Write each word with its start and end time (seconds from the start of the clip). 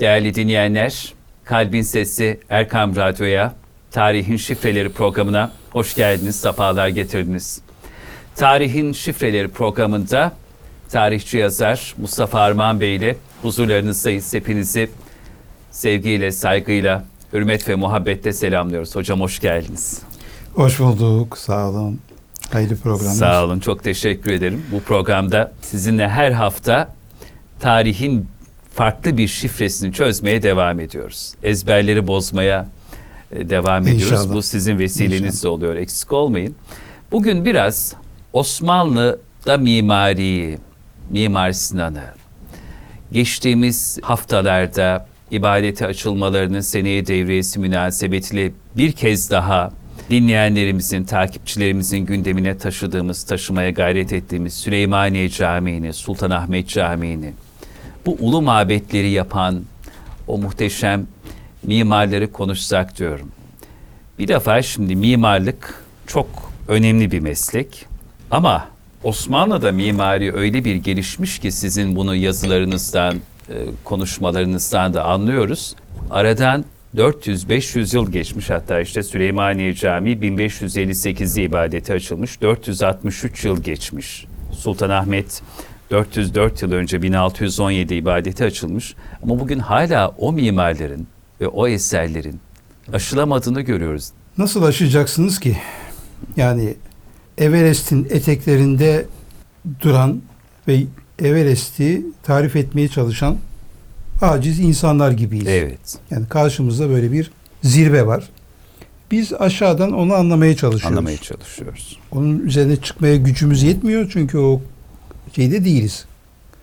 Değerli 0.00 0.34
dinleyenler, 0.34 1.14
Kalbin 1.44 1.82
Sesi 1.82 2.40
Erkam 2.50 2.96
Radyo'ya, 2.96 3.54
Tarihin 3.90 4.36
Şifreleri 4.36 4.88
programına 4.88 5.52
hoş 5.70 5.94
geldiniz, 5.94 6.36
sefalar 6.36 6.88
getirdiniz. 6.88 7.60
Tarihin 8.34 8.92
Şifreleri 8.92 9.48
programında 9.48 10.32
tarihçi 10.90 11.38
yazar 11.38 11.94
Mustafa 11.98 12.40
Arman 12.40 12.80
Bey 12.80 12.96
ile 12.96 13.16
huzurlarınızdayız. 13.42 14.34
Hepinizi 14.34 14.90
sevgiyle, 15.70 16.32
saygıyla, 16.32 17.04
hürmet 17.32 17.68
ve 17.68 17.74
muhabbetle 17.74 18.32
selamlıyoruz. 18.32 18.96
Hocam 18.96 19.20
hoş 19.20 19.40
geldiniz. 19.40 20.02
Hoş 20.54 20.80
bulduk. 20.80 21.38
Sağ 21.38 21.68
olun. 21.68 22.00
Hayırlı 22.52 22.76
programlar. 22.76 23.14
Sağ 23.14 23.44
olun. 23.44 23.60
Çok 23.60 23.84
teşekkür 23.84 24.32
ederim. 24.32 24.66
Bu 24.72 24.80
programda 24.80 25.52
sizinle 25.62 26.08
her 26.08 26.32
hafta 26.32 26.94
tarihin 27.60 28.26
farklı 28.76 29.16
bir 29.16 29.28
şifresini 29.28 29.92
çözmeye 29.92 30.42
devam 30.42 30.80
ediyoruz. 30.80 31.34
Ezberleri 31.42 32.06
bozmaya 32.06 32.68
e, 33.32 33.50
devam 33.50 33.82
ediyoruz. 33.82 34.12
İnşallah. 34.12 34.34
Bu 34.34 34.42
sizin 34.42 34.78
vesilenizle 34.78 35.48
oluyor. 35.48 35.76
Eksik 35.76 36.12
olmayın. 36.12 36.54
Bugün 37.12 37.44
biraz 37.44 37.94
Osmanlı'da 38.32 39.56
mimariyi, 39.58 40.58
Mimar 41.10 41.52
Sinan'ı, 41.52 42.04
geçtiğimiz 43.12 43.98
haftalarda 44.02 45.06
ibadete 45.30 45.86
açılmalarının 45.86 46.60
seneye 46.60 47.06
devriyesi 47.06 47.60
münasebetiyle 47.60 48.52
bir 48.76 48.92
kez 48.92 49.30
daha 49.30 49.70
dinleyenlerimizin, 50.10 51.04
takipçilerimizin 51.04 51.98
gündemine 51.98 52.58
taşıdığımız, 52.58 53.24
taşımaya 53.24 53.70
gayret 53.70 54.12
ettiğimiz 54.12 54.54
Süleymaniye 54.54 55.28
Camii'ni, 55.28 55.92
Sultanahmet 55.92 56.68
Camii'ni, 56.68 57.32
bu 58.06 58.16
ulu 58.20 58.42
mabetleri 58.42 59.10
yapan 59.10 59.62
o 60.26 60.38
muhteşem 60.38 61.06
mimarları 61.62 62.32
konuşsak 62.32 62.98
diyorum. 62.98 63.32
Bir 64.18 64.28
defa 64.28 64.62
şimdi 64.62 64.96
mimarlık 64.96 65.84
çok 66.06 66.28
önemli 66.68 67.10
bir 67.10 67.20
meslek 67.20 67.86
ama 68.30 68.68
Osmanlı'da 69.04 69.72
mimari 69.72 70.34
öyle 70.34 70.64
bir 70.64 70.74
gelişmiş 70.74 71.38
ki 71.38 71.52
sizin 71.52 71.96
bunu 71.96 72.14
yazılarınızdan, 72.14 73.16
e, 73.48 73.54
konuşmalarınızdan 73.84 74.94
da 74.94 75.04
anlıyoruz. 75.04 75.74
Aradan 76.10 76.64
400-500 76.96 77.96
yıl 77.96 78.12
geçmiş 78.12 78.50
hatta 78.50 78.80
işte 78.80 79.02
Süleymaniye 79.02 79.74
Camii 79.74 80.16
1558'de 80.16 81.42
ibadete 81.42 81.94
açılmış. 81.94 82.40
463 82.42 83.44
yıl 83.44 83.62
geçmiş. 83.62 84.26
Sultanahmet 84.52 85.42
404 85.90 86.62
yıl 86.62 86.72
önce 86.72 87.02
1617 87.02 87.94
ibadete 87.94 88.44
açılmış. 88.44 88.94
Ama 89.22 89.40
bugün 89.40 89.58
hala 89.58 90.08
o 90.08 90.32
mimarların 90.32 91.06
ve 91.40 91.48
o 91.48 91.68
eserlerin 91.68 92.40
aşılamadığını 92.92 93.60
görüyoruz. 93.60 94.10
Nasıl 94.38 94.62
aşacaksınız 94.62 95.40
ki? 95.40 95.56
Yani 96.36 96.74
Everest'in 97.38 98.04
eteklerinde 98.10 99.06
duran 99.80 100.22
ve 100.68 100.82
Everest'i 101.18 102.06
tarif 102.22 102.56
etmeye 102.56 102.88
çalışan 102.88 103.36
aciz 104.22 104.60
insanlar 104.60 105.10
gibiyiz. 105.10 105.46
Evet. 105.48 105.98
Yani 106.10 106.28
karşımızda 106.28 106.90
böyle 106.90 107.12
bir 107.12 107.30
zirve 107.62 108.06
var. 108.06 108.28
Biz 109.10 109.32
aşağıdan 109.32 109.92
onu 109.92 110.14
anlamaya 110.14 110.56
çalışıyoruz. 110.56 110.98
Anlamaya 110.98 111.16
çalışıyoruz. 111.16 111.98
Onun 112.12 112.38
üzerine 112.38 112.76
çıkmaya 112.76 113.16
gücümüz 113.16 113.62
yetmiyor 113.62 114.10
çünkü 114.12 114.38
o 114.38 114.62
şeyde 115.36 115.64
değiliz. 115.64 116.04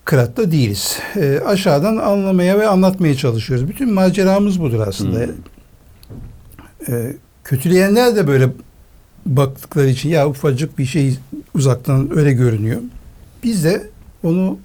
Kıratta 0.06 0.52
değiliz. 0.52 1.00
Ee, 1.16 1.40
aşağıdan 1.46 1.98
anlamaya 1.98 2.60
ve 2.60 2.68
anlatmaya 2.68 3.16
çalışıyoruz. 3.16 3.68
Bütün 3.68 3.94
maceramız 3.94 4.62
budur 4.62 4.80
aslında. 4.80 5.20
Hmm. 5.20 5.34
Ee, 6.88 7.16
kötüleyenler 7.44 8.16
de 8.16 8.28
böyle 8.28 8.50
baktıkları 9.26 9.90
için 9.90 10.10
ya 10.10 10.30
ufacık 10.30 10.78
bir 10.78 10.86
şey 10.86 11.18
uzaktan 11.56 12.18
öyle 12.18 12.34
görünüyor. 12.34 12.82
Biz 13.44 13.64
de 13.64 13.90
onu 14.24 14.60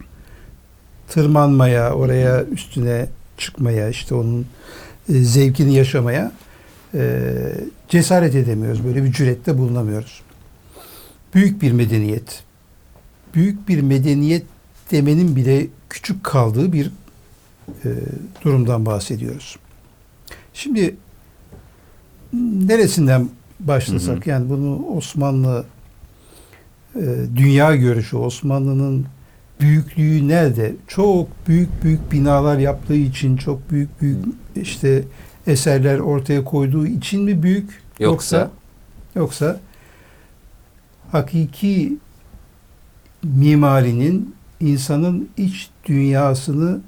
tırmanmaya, 1.09 1.93
oraya 1.93 2.45
üstüne 2.45 3.07
çıkmaya, 3.39 3.89
işte 3.89 4.15
onun 4.15 4.47
e, 5.09 5.13
zevkini 5.13 5.75
yaşamaya 5.75 6.33
e, 6.95 7.33
cesaret 7.89 8.35
edemiyoruz. 8.35 8.85
Böyle 8.85 9.05
bir 9.05 9.13
cürette 9.13 9.59
bulunamıyoruz. 9.59 10.21
Büyük 11.35 11.63
bir 11.63 11.73
medeniyet. 11.73 12.48
Büyük 13.35 13.69
bir 13.69 13.81
medeniyet 13.81 14.43
demenin 14.91 15.37
bile 15.37 15.67
küçük 15.91 16.25
kaldığı 16.25 16.73
bir 16.73 16.91
e, 17.85 17.89
durumdan 18.45 18.87
bahsediyoruz. 18.87 19.57
Şimdi 20.55 20.97
neresinden 22.33 23.29
başlasak 23.61 24.17
Hı 24.17 24.21
hı. 24.21 24.31
yani 24.31 24.49
bunu 24.49 24.87
Osmanlı 24.87 25.65
e, 26.97 27.03
dünya 27.37 27.77
görüşü 27.77 28.17
Osmanlı'nın 28.17 29.07
büyüklüğü 29.61 30.29
nerede? 30.29 30.75
Çok 30.89 31.29
büyük 31.49 31.85
büyük 31.85 32.13
binalar 32.13 32.59
yaptığı 32.59 32.97
için 32.97 33.37
çok 33.37 33.71
büyük 33.71 34.03
büyük 34.03 34.19
işte 34.57 35.05
eserler 35.47 35.99
ortaya 35.99 36.45
koyduğu 36.45 36.87
için 36.87 37.23
mi 37.23 37.43
büyük 37.43 37.83
Yoksa? 38.01 38.37
yoksa 38.39 38.51
yoksa 39.17 39.61
hakiki 41.13 41.97
mimarinin 43.23 44.35
insanın 44.61 45.29
iç 45.37 45.71
dünyasını 45.85 46.81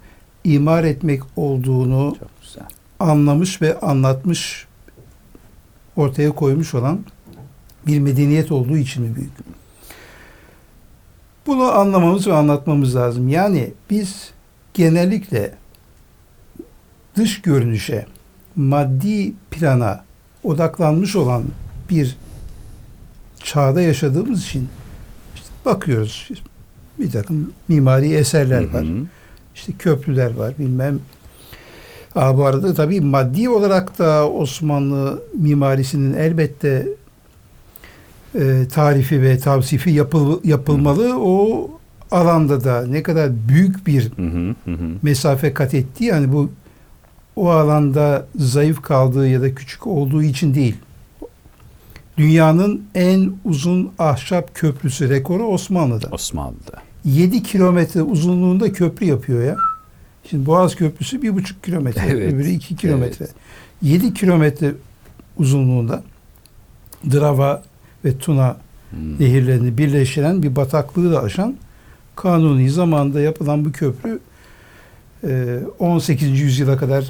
imar 0.44 0.84
etmek 0.84 1.22
olduğunu 1.36 2.16
anlamış 3.00 3.62
ve 3.62 3.80
anlatmış 3.80 4.66
ortaya 5.96 6.30
koymuş 6.30 6.74
olan 6.74 7.00
bir 7.86 8.00
medeniyet 8.00 8.52
olduğu 8.52 8.76
için 8.76 9.14
büyük? 9.16 9.32
Bunu 11.46 11.62
anlamamız 11.62 12.26
ve 12.26 12.32
anlatmamız 12.32 12.96
lazım. 12.96 13.28
Yani 13.28 13.72
biz 13.90 14.30
genellikle 14.74 15.54
dış 17.16 17.42
görünüşe, 17.42 18.06
maddi 18.56 19.32
plana 19.50 20.04
odaklanmış 20.42 21.16
olan 21.16 21.44
bir 21.90 22.16
çağda 23.44 23.80
yaşadığımız 23.80 24.44
için 24.44 24.68
bakıyoruz 25.64 26.28
bir 26.98 27.10
takım 27.10 27.52
mimari 27.68 28.12
eserler 28.14 28.62
Hı 28.62 28.72
var. 28.72 28.84
hı. 28.84 28.92
İşte 29.54 29.72
köprüler 29.78 30.34
var 30.34 30.54
bilmem. 30.58 30.98
Aa, 32.14 32.36
bu 32.36 32.44
arada 32.46 32.74
tabii 32.74 33.00
maddi 33.00 33.48
olarak 33.48 33.98
da 33.98 34.30
Osmanlı 34.30 35.22
mimarisinin 35.34 36.14
elbette 36.14 36.88
e, 38.34 38.62
tarifi 38.72 39.22
ve 39.22 39.38
tavsifi 39.38 39.90
yapıl, 39.90 40.40
yapılmalı. 40.44 41.18
O 41.20 41.70
alanda 42.10 42.64
da 42.64 42.86
ne 42.86 43.02
kadar 43.02 43.30
büyük 43.48 43.86
bir 43.86 44.10
Hı 44.16 44.22
hı 44.22 44.54
hı 44.64 44.70
hı. 44.70 44.88
mesafe 45.02 45.54
kat 45.54 45.74
ettiği 45.74 46.04
yani 46.04 46.32
bu 46.32 46.50
o 47.36 47.50
alanda 47.50 48.26
zayıf 48.36 48.82
kaldığı 48.82 49.28
ya 49.28 49.42
da 49.42 49.54
küçük 49.54 49.86
olduğu 49.86 50.22
için 50.22 50.54
değil. 50.54 50.76
Dünyanın 52.20 52.82
en 52.94 53.32
uzun 53.44 53.92
ahşap 53.98 54.54
köprüsü 54.54 55.10
rekoru 55.10 55.46
Osmanlı'da. 55.46 56.08
Osmanlı'da. 56.12 56.82
7 57.04 57.42
kilometre 57.42 58.02
uzunluğunda 58.02 58.72
köprü 58.72 59.06
yapıyor 59.06 59.44
ya. 59.44 59.56
Şimdi 60.30 60.46
Boğaz 60.46 60.74
Köprüsü 60.74 61.22
bir 61.22 61.34
buçuk 61.34 61.64
kilometre, 61.64 62.02
Evet, 62.08 62.32
öbürü 62.32 62.48
iki 62.48 62.76
kilometre. 62.76 63.26
7 63.82 64.14
kilometre 64.14 64.72
uzunluğunda 65.36 66.02
Drava 67.12 67.62
ve 68.04 68.18
Tuna 68.18 68.56
Hmm. 68.90 69.20
nehirlerini 69.20 69.78
birleştiren 69.78 70.42
bir 70.42 70.56
bataklığı 70.56 71.12
da 71.12 71.22
aşan 71.22 71.56
kanuni 72.16 72.70
zamanda 72.70 73.20
yapılan 73.20 73.64
bu 73.64 73.72
köprü 73.72 74.18
e, 75.24 75.58
18. 75.78 76.40
yüzyıla 76.40 76.76
kadar 76.76 77.04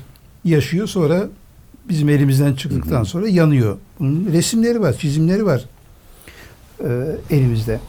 yaşıyor. 0.44 0.86
Sonra 0.86 1.28
bizim 1.90 2.08
elimizden 2.08 2.54
çıktıktan 2.54 2.96
Hı 2.96 3.00
hı. 3.00 3.04
sonra 3.04 3.28
yanıyor. 3.28 3.76
Bunun 3.98 4.28
resimleri 4.32 4.80
var, 4.80 4.92
çizimleri 4.92 5.46
var 5.46 5.64
e, 6.84 6.88
elimizde. 7.30 7.80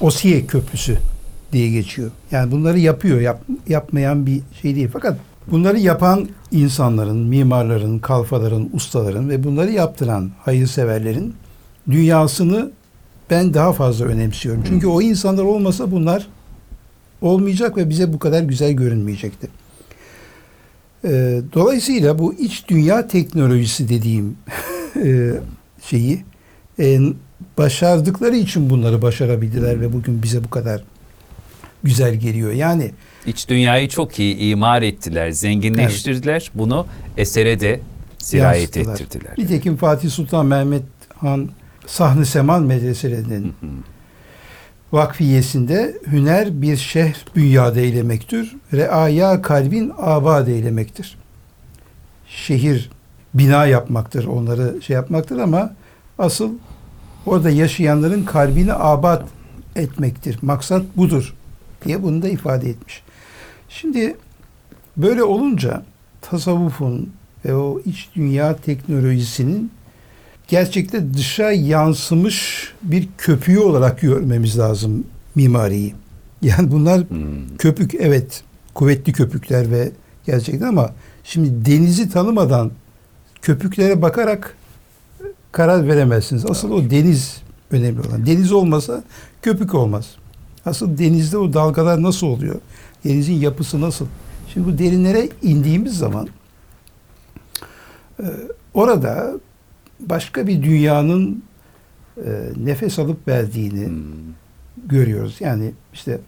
Osiye 0.00 0.46
Köprüsü 0.46 0.98
diye 1.52 1.70
geçiyor. 1.70 2.10
Yani 2.30 2.52
bunları 2.52 2.78
yapıyor, 2.78 3.20
yap, 3.20 3.42
yapmayan 3.68 4.26
bir 4.26 4.40
şey 4.62 4.74
değil. 4.74 4.88
Fakat 4.92 5.18
bunları 5.50 5.78
yapan 5.78 6.28
insanların, 6.52 7.16
mimarların, 7.16 7.98
kalfaların, 7.98 8.70
ustaların 8.72 9.28
ve 9.28 9.44
bunları 9.44 9.70
yaptıran 9.70 10.30
hayırseverlerin 10.44 11.34
dünyasını 11.90 12.70
ben 13.30 13.54
daha 13.54 13.72
fazla 13.72 14.04
önemsiyorum. 14.04 14.64
Çünkü 14.68 14.86
o 14.86 15.02
insanlar 15.02 15.42
olmasa 15.42 15.90
bunlar 15.90 16.26
olmayacak 17.20 17.76
ve 17.76 17.88
bize 17.88 18.12
bu 18.12 18.18
kadar 18.18 18.42
güzel 18.42 18.72
görünmeyecekti. 18.72 19.48
Ee, 21.06 21.40
dolayısıyla 21.52 22.18
bu 22.18 22.34
iç 22.34 22.64
dünya 22.68 23.08
teknolojisi 23.08 23.88
dediğim 23.88 24.36
e, 25.04 25.32
şeyi 25.82 26.24
e, 26.78 26.98
başardıkları 27.58 28.36
için 28.36 28.70
bunları 28.70 29.02
başarabildiler 29.02 29.80
ve 29.80 29.92
bugün 29.92 30.22
bize 30.22 30.44
bu 30.44 30.50
kadar 30.50 30.82
güzel 31.82 32.14
geliyor. 32.14 32.52
Yani 32.52 32.90
İç 33.26 33.48
dünyayı 33.48 33.88
çok 33.88 34.18
iyi 34.18 34.36
imar 34.36 34.82
ettiler, 34.82 35.30
zenginleştirdiler. 35.30 36.50
Bunu 36.54 36.86
esere 37.16 37.60
de 37.60 37.80
sirayet 38.18 38.76
yansıttılar. 38.76 39.00
ettirdiler. 39.00 39.34
Nitekim 39.38 39.76
Fatih 39.76 40.10
Sultan 40.10 40.46
Mehmet 40.46 40.82
Han 41.14 41.48
Sahne 41.86 42.24
Seman 42.24 42.62
medreselerinin 42.62 43.52
vakfiyesinde 44.92 45.98
hüner 46.06 46.62
bir 46.62 46.76
şehir 46.76 47.24
bünyada 47.36 47.80
eylemektir. 47.80 48.56
Reaya 48.72 49.42
kalbin 49.42 49.92
abad 49.98 50.46
eylemektir. 50.46 51.18
Şehir 52.26 52.90
bina 53.34 53.66
yapmaktır, 53.66 54.24
onları 54.26 54.82
şey 54.82 54.94
yapmaktır 54.94 55.38
ama 55.38 55.74
asıl 56.18 56.50
orada 57.26 57.50
yaşayanların 57.50 58.24
kalbini 58.24 58.72
abad 58.72 59.26
etmektir. 59.76 60.38
Maksat 60.42 60.82
budur 60.96 61.34
diye 61.84 62.02
bunu 62.02 62.22
da 62.22 62.28
ifade 62.28 62.68
etmiş. 62.70 63.02
Şimdi 63.68 64.16
böyle 64.96 65.22
olunca 65.22 65.82
tasavvufun 66.20 67.12
ve 67.44 67.54
o 67.54 67.80
iç 67.84 68.08
dünya 68.14 68.56
teknolojisinin 68.56 69.70
gerçekte 70.48 71.14
dışa 71.14 71.52
yansımış 71.52 72.65
bir 72.82 73.08
köpüğü 73.18 73.58
olarak 73.58 74.00
görmemiz 74.00 74.58
lazım 74.58 75.04
mimariyi. 75.34 75.94
Yani 76.42 76.70
bunlar 76.70 77.00
Hmm. 77.10 77.56
köpük 77.58 77.94
evet 77.94 78.42
kuvvetli 78.74 79.12
köpükler 79.12 79.70
ve 79.70 79.90
gerçekten 80.26 80.66
ama 80.66 80.90
şimdi 81.24 81.66
denizi 81.66 82.10
tanımadan 82.10 82.70
köpüklere 83.42 84.02
bakarak 84.02 84.56
karar 85.52 85.88
veremezsiniz. 85.88 86.50
Asıl 86.50 86.70
o 86.70 86.90
deniz 86.90 87.36
önemli 87.70 88.00
olan. 88.00 88.26
Deniz 88.26 88.52
olmasa 88.52 89.04
köpük 89.42 89.74
olmaz. 89.74 90.06
Asıl 90.66 90.98
denizde 90.98 91.38
o 91.38 91.52
dalgalar 91.52 92.02
nasıl 92.02 92.26
oluyor? 92.26 92.56
Denizin 93.04 93.34
yapısı 93.34 93.80
nasıl? 93.80 94.06
Şimdi 94.52 94.66
bu 94.66 94.78
derinlere 94.78 95.28
indiğimiz 95.42 95.98
zaman 95.98 96.28
e, 98.20 98.24
orada 98.74 99.32
başka 100.00 100.46
bir 100.46 100.62
dünyanın 100.62 101.42
nefes 102.64 102.98
alıp 102.98 103.28
verdiğini 103.28 103.86
Hmm. 103.86 104.02
görüyoruz. 104.86 105.36
Yani 105.40 105.72
işte 105.94 106.18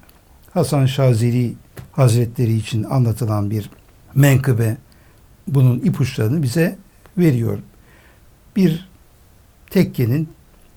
Hasan 0.51 0.87
Şazeli 0.87 1.55
Hazretleri 1.93 2.55
için 2.55 2.85
anlatılan 2.85 3.51
bir 3.51 3.71
menkıbe 4.15 4.77
bunun 5.49 5.79
ipuçlarını 5.79 6.43
bize 6.43 6.77
veriyor. 7.19 7.59
Bir 8.57 8.89
tekkenin 9.71 10.29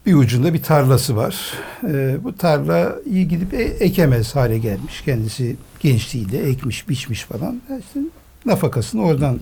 bir 0.05 0.13
ucunda 0.13 0.53
bir 0.53 0.63
tarlası 0.63 1.15
var. 1.15 1.53
Ee, 1.87 2.17
bu 2.23 2.35
tarlayı 2.37 3.27
gidip 3.27 3.53
e- 3.53 3.57
ekemez 3.63 4.35
hale 4.35 4.57
gelmiş. 4.57 5.01
Kendisi 5.01 5.55
gençliğiyle 5.79 6.37
ekmiş, 6.49 6.89
biçmiş 6.89 7.23
falan. 7.23 7.61
İşte 7.79 7.99
nafakasını 8.45 9.03
oradan 9.03 9.39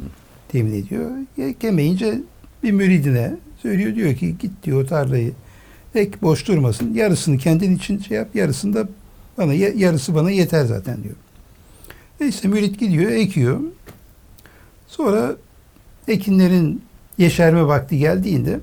temin 0.50 0.74
ediyor. 0.83 1.12
Ekemeyince 1.38 2.22
bir 2.63 2.72
müridine 2.72 3.36
söylüyor 3.62 3.95
diyor 3.95 4.15
ki 4.15 4.38
git 4.39 4.51
diyor 4.63 4.88
tarlayı 4.88 5.31
ek 5.95 6.12
boş 6.21 6.47
durmasın. 6.47 6.94
Yarısını 6.94 7.38
kendin 7.38 7.75
için 7.75 8.00
şey 8.00 8.18
yap, 8.18 8.36
yarısını 8.36 8.74
da 8.74 8.89
bana 9.38 9.53
yarısı 9.53 10.15
bana 10.15 10.31
yeter 10.31 10.65
zaten 10.65 11.03
diyor. 11.03 11.15
Neyse 12.21 12.47
mürit 12.47 12.80
gidiyor, 12.80 13.12
ekiyor. 13.12 13.59
Sonra 14.88 15.36
ekinlerin 16.07 16.81
yeşerme 17.18 17.65
vakti 17.65 17.97
geldiğinde 17.97 18.59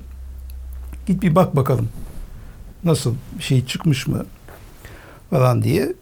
git 1.07 1.21
bir 1.21 1.35
bak 1.35 1.55
bakalım 1.55 1.89
nasıl 2.83 3.15
bir 3.37 3.43
şey 3.43 3.65
çıkmış 3.65 4.07
mı 4.07 4.25
falan 5.29 5.63
diye 5.63 5.93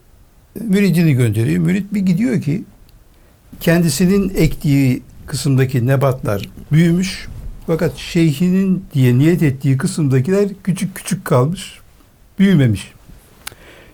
müridini 0.60 1.12
gönderiyor. 1.12 1.58
Mürit 1.58 1.94
bir 1.94 2.00
gidiyor 2.00 2.40
ki 2.40 2.64
kendisinin 3.60 4.32
ektiği 4.36 5.02
kısımdaki 5.26 5.86
nebatlar 5.86 6.48
büyümüş. 6.72 7.28
Fakat 7.66 7.96
şeyhinin 7.96 8.84
diye 8.94 9.18
niyet 9.18 9.42
ettiği 9.42 9.78
kısımdakiler 9.78 10.48
küçük 10.64 10.94
küçük 10.94 11.24
kalmış. 11.24 11.80
Büyümemiş. 12.38 12.92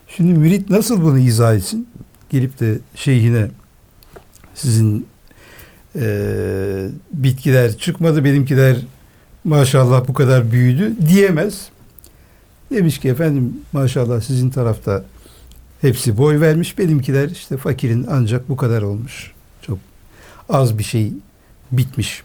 Şimdi 0.07 0.39
mürit 0.39 0.69
nasıl 0.69 1.01
bunu 1.01 1.19
izah 1.19 1.55
etsin? 1.55 1.87
Gelip 2.29 2.59
de 2.59 2.79
şeyhine 2.95 3.47
sizin 4.55 5.07
eee, 5.95 6.89
bitkiler 7.13 7.77
çıkmadı 7.77 8.23
benimkiler 8.25 8.77
maşallah 9.43 10.07
bu 10.07 10.13
kadar 10.13 10.51
büyüdü 10.51 10.93
diyemez. 11.07 11.67
Demiş 12.71 12.99
ki 12.99 13.09
efendim 13.09 13.57
maşallah 13.73 14.21
sizin 14.21 14.49
tarafta 14.49 15.05
hepsi 15.81 16.17
boy 16.17 16.39
vermiş 16.39 16.77
benimkiler 16.77 17.29
işte 17.29 17.57
fakirin 17.57 18.05
ancak 18.09 18.49
bu 18.49 18.57
kadar 18.57 18.81
olmuş. 18.81 19.31
Çok 19.61 19.77
az 20.49 20.77
bir 20.77 20.83
şey 20.83 21.13
bitmiş. 21.71 22.23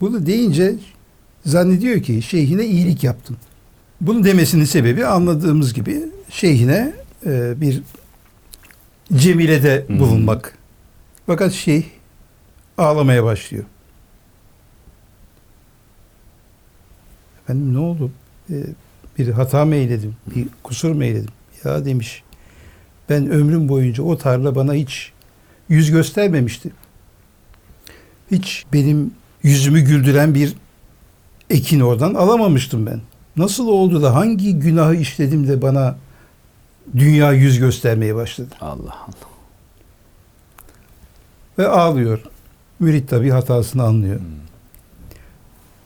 Bunu 0.00 0.26
deyince 0.26 0.74
zannediyor 1.46 2.02
ki 2.02 2.22
şeyhine 2.22 2.64
iyilik 2.66 3.04
yaptım. 3.04 3.36
Bunu 4.00 4.24
demesinin 4.24 4.64
sebebi 4.64 5.06
anladığımız 5.06 5.74
gibi 5.74 6.02
şeyhine 6.30 6.92
e, 7.26 7.60
bir 7.60 7.82
cemilede 9.12 9.84
Hı 9.88 9.92
hı. 9.92 9.98
bulunmak. 9.98 10.58
Fakat 11.26 11.52
şeyh 11.52 11.84
ağlamaya 12.78 13.24
başlıyor. 13.24 13.64
Efendim 17.42 17.74
ne 17.74 17.78
oldu? 17.78 18.10
E, 18.50 18.54
bir 19.18 19.28
hata 19.28 19.64
mı 19.64 19.74
eyledim? 19.74 20.16
Bir 20.34 20.46
kusur 20.62 20.90
mu 20.92 21.04
eyledim? 21.04 21.30
Ya 21.64 21.84
demiş 21.84 22.22
ben 23.08 23.30
ömrüm 23.30 23.68
boyunca 23.68 24.02
o 24.02 24.18
tarla 24.18 24.54
bana 24.54 24.74
hiç 24.74 25.12
yüz 25.68 25.90
göstermemişti. 25.90 26.70
Hiç 28.30 28.64
benim 28.72 29.14
yüzümü 29.44 29.80
güldüren 29.80 30.34
bir 30.34 30.54
ekin 31.50 31.80
oradan 31.80 32.14
alamamıştım 32.14 32.86
ben. 32.86 33.00
Nasıl 33.36 33.68
oldu 33.68 34.02
da 34.02 34.14
hangi 34.14 34.58
günahı 34.58 34.94
işledim 34.94 35.48
de 35.48 35.62
bana 35.62 35.96
dünya 36.96 37.32
yüz 37.32 37.58
göstermeye 37.58 38.14
başladı? 38.14 38.54
Allah 38.60 38.96
Allah. 39.06 39.34
Ve 41.58 41.68
ağlıyor. 41.68 42.20
Mürit 42.80 43.08
tabi 43.08 43.30
hatasını 43.30 43.82
anlıyor. 43.82 44.18
Hmm. 44.18 44.26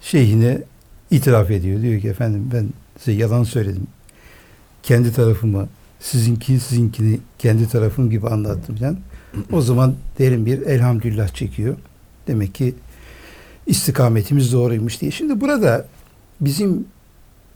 Şeyhine 0.00 0.62
itiraf 1.10 1.50
ediyor. 1.50 1.82
Diyor 1.82 2.00
ki 2.00 2.08
efendim 2.08 2.50
ben 2.54 2.68
size 2.98 3.12
yalan 3.12 3.44
söyledim. 3.44 3.86
Kendi 4.82 5.12
tarafımı 5.12 5.68
sizinki 6.00 6.60
sizinkini 6.60 7.20
kendi 7.38 7.68
tarafım 7.68 8.10
gibi 8.10 8.28
anlattım 8.28 8.76
falan. 8.76 8.98
O 9.52 9.60
zaman 9.60 9.94
derin 10.18 10.46
bir 10.46 10.62
elhamdülillah 10.62 11.28
çekiyor. 11.28 11.76
Demek 12.26 12.54
ki 12.54 12.74
istikametimiz 13.68 14.52
doğruymuş 14.52 15.00
diye. 15.00 15.10
Şimdi 15.10 15.40
burada 15.40 15.86
bizim 16.40 16.86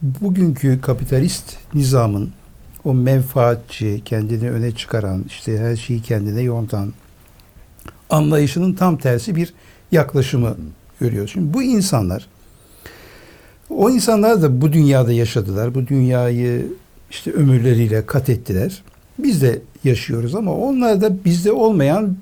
bugünkü 0.02 0.81
kapitalist 0.81 1.57
nizamın 1.75 2.31
o 2.85 2.95
menfaatçi, 2.95 4.02
kendini 4.04 4.50
öne 4.50 4.73
çıkaran, 4.73 5.25
işte 5.28 5.59
her 5.59 5.76
şeyi 5.76 6.02
kendine 6.02 6.40
yontan 6.40 6.92
anlayışının 8.11 8.73
tam 8.73 8.97
tersi 8.97 9.37
bir 9.37 9.54
yaklaşımı 9.92 10.57
görüyoruz. 11.00 11.33
Şimdi 11.33 11.54
bu 11.54 11.62
insanlar 11.62 12.28
o 13.71 13.90
insanlar 13.90 14.42
da 14.42 14.61
bu 14.61 14.73
dünyada 14.73 15.12
yaşadılar. 15.12 15.75
Bu 15.75 15.87
dünyayı 15.87 16.66
işte 17.11 17.33
ömürleriyle 17.33 18.07
kat 18.07 18.28
ettiler. 18.28 18.83
Biz 19.19 19.42
de 19.42 19.62
yaşıyoruz 19.85 20.35
ama 20.35 20.54
onlarda 20.54 21.25
bizde 21.25 21.52
olmayan 21.52 22.16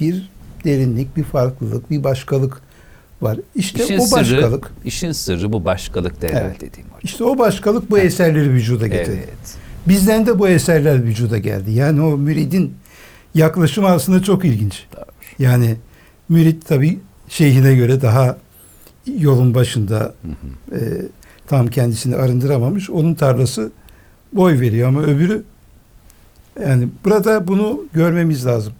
bir 0.00 0.30
derinlik, 0.64 1.16
bir 1.16 1.24
farklılık, 1.24 1.90
bir 1.90 2.04
başkalık 2.04 2.62
var. 3.22 3.38
İşte 3.54 3.84
İşin 3.84 3.98
o 3.98 4.06
sırrı, 4.06 4.36
başkalık, 4.36 4.72
işin 4.84 5.12
sırrı 5.12 5.52
bu 5.52 5.64
başkalıkta 5.64 6.26
Evet. 6.26 6.36
herhalde 6.36 6.54
dediğim 6.60 6.88
hocam. 6.88 7.00
işte 7.02 7.24
o 7.24 7.38
başkalık 7.38 7.90
bu 7.90 7.98
eserleri 7.98 8.50
vücuda 8.52 8.86
getirdi. 8.86 9.18
Evet. 9.18 9.54
Bizden 9.88 10.26
de 10.26 10.38
bu 10.38 10.48
eserler 10.48 11.04
vücuda 11.04 11.38
geldi. 11.38 11.72
Yani 11.72 12.00
o 12.02 12.16
müridin 12.16 12.74
yaklaşımı 13.34 13.88
aslında 13.88 14.22
çok 14.22 14.44
ilginç. 14.44 14.86
Doğru. 14.96 15.04
Yani 15.38 15.76
mürit 16.28 16.66
tabi 16.66 16.98
şeyhine 17.28 17.74
göre 17.74 18.02
daha 18.02 18.38
yolun 19.18 19.54
başında 19.54 19.98
Hı 19.98 20.74
hı. 20.74 20.78
e, 20.78 21.02
tam 21.46 21.66
kendisini 21.66 22.16
arındıramamış. 22.16 22.90
Onun 22.90 23.14
tarlası 23.14 23.70
boy 24.32 24.60
veriyor 24.60 24.88
ama 24.88 25.02
öbürü 25.02 25.42
yani 26.62 26.88
burada 27.04 27.48
bunu 27.48 27.80
görmemiz 27.92 28.46
lazım. 28.46 28.72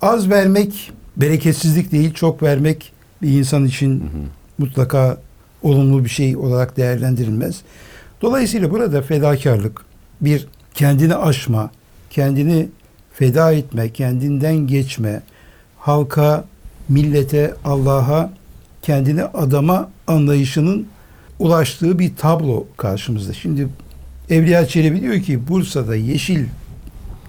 Az 0.00 0.30
vermek 0.30 0.92
bereketsizlik 1.16 1.92
değil, 1.92 2.14
çok 2.14 2.42
vermek 2.42 2.92
bir 3.22 3.28
insan 3.28 3.64
için 3.64 4.00
Hı 4.00 4.04
hı. 4.04 4.08
mutlaka 4.58 5.18
olumlu 5.62 6.04
bir 6.04 6.08
şey 6.08 6.36
olarak 6.36 6.76
değerlendirilmez. 6.76 7.62
Dolayısıyla 8.22 8.70
burada 8.70 9.02
fedakarlık, 9.02 9.84
bir 10.20 10.46
kendini 10.74 11.14
aşma, 11.14 11.70
kendini 12.10 12.68
feda 13.12 13.52
etme, 13.52 13.88
kendinden 13.88 14.56
geçme, 14.56 15.22
halka, 15.78 16.44
millete, 16.88 17.54
Allah'a 17.64 18.32
kendini 18.82 19.24
adama 19.24 19.90
anlayışının 20.06 20.86
ulaştığı 21.38 21.98
bir 21.98 22.16
tablo 22.16 22.66
karşımızda. 22.76 23.32
Şimdi 23.32 23.68
Evliya 24.30 24.66
Çelebi 24.66 25.00
diyor 25.00 25.20
ki 25.20 25.48
Bursa'da 25.48 25.96
yeşil 25.96 26.44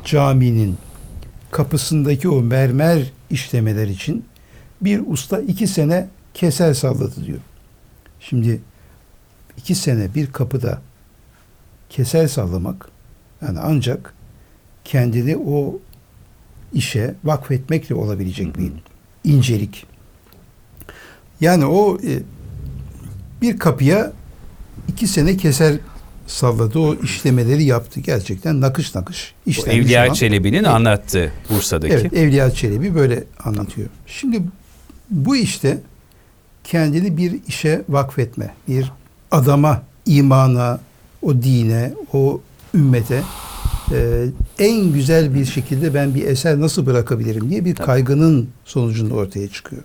caminin 0.05 0.77
kapısındaki 1.51 2.29
o 2.29 2.41
mermer 2.41 3.03
işlemeler 3.29 3.87
için 3.87 4.25
bir 4.85 5.01
usta 5.07 5.39
iki 5.39 5.67
sene 5.67 6.07
keser 6.33 6.73
salladı 6.73 7.25
diyor. 7.25 7.39
Şimdi 8.19 8.61
iki 9.57 9.75
sene 9.75 10.15
bir 10.15 10.27
kapıda 10.31 10.81
keser 11.89 12.27
sallamak 12.27 12.89
yani 13.41 13.59
ancak 13.59 14.13
kendini 14.85 15.37
o 15.37 15.79
işe 16.73 17.15
vakfetmekle 17.23 17.95
olabilecek 17.95 18.57
bir 18.57 18.71
incelik. 19.23 19.85
Yani 21.41 21.65
o 21.65 21.97
e, 21.97 22.19
bir 23.41 23.57
kapıya 23.59 24.13
iki 24.87 25.07
sene 25.07 25.37
keser 25.37 25.75
salladı. 26.27 26.79
O 26.79 26.95
işlemeleri 26.95 27.63
yaptı. 27.63 27.99
Gerçekten 27.99 28.61
nakış 28.61 28.95
nakış 28.95 29.33
Evliya 29.67 30.05
olan- 30.05 30.13
Çelebi'nin 30.13 30.57
Evet. 30.57 30.67
anlattığı 30.67 31.31
Bursa'daki. 31.49 31.93
Evet, 31.93 32.13
Evliya 32.13 32.51
Çelebi 32.51 32.95
böyle 32.95 33.23
anlatıyor. 33.43 33.89
Şimdi 34.07 34.41
bu 35.13 35.35
işte 35.35 35.77
kendini 36.63 37.17
bir 37.17 37.39
işe 37.47 37.81
vakfetme, 37.89 38.53
bir 38.67 38.91
adama, 39.31 39.83
imana, 40.05 40.79
o 41.21 41.33
dine, 41.33 41.93
o 42.13 42.41
ümmete 42.73 43.23
e, 43.91 44.25
en 44.59 44.93
güzel 44.93 45.35
bir 45.35 45.45
şekilde 45.45 45.93
ben 45.93 46.15
bir 46.15 46.25
eser 46.25 46.59
nasıl 46.59 46.85
bırakabilirim 46.85 47.49
diye 47.49 47.65
bir 47.65 47.75
kaygının 47.75 48.49
sonucunda 48.65 49.13
ortaya 49.13 49.47
çıkıyor. 49.47 49.83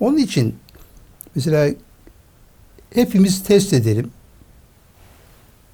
Onun 0.00 0.16
için 0.16 0.54
mesela 1.34 1.74
hepimiz 2.90 3.42
test 3.42 3.72
edelim. 3.72 4.10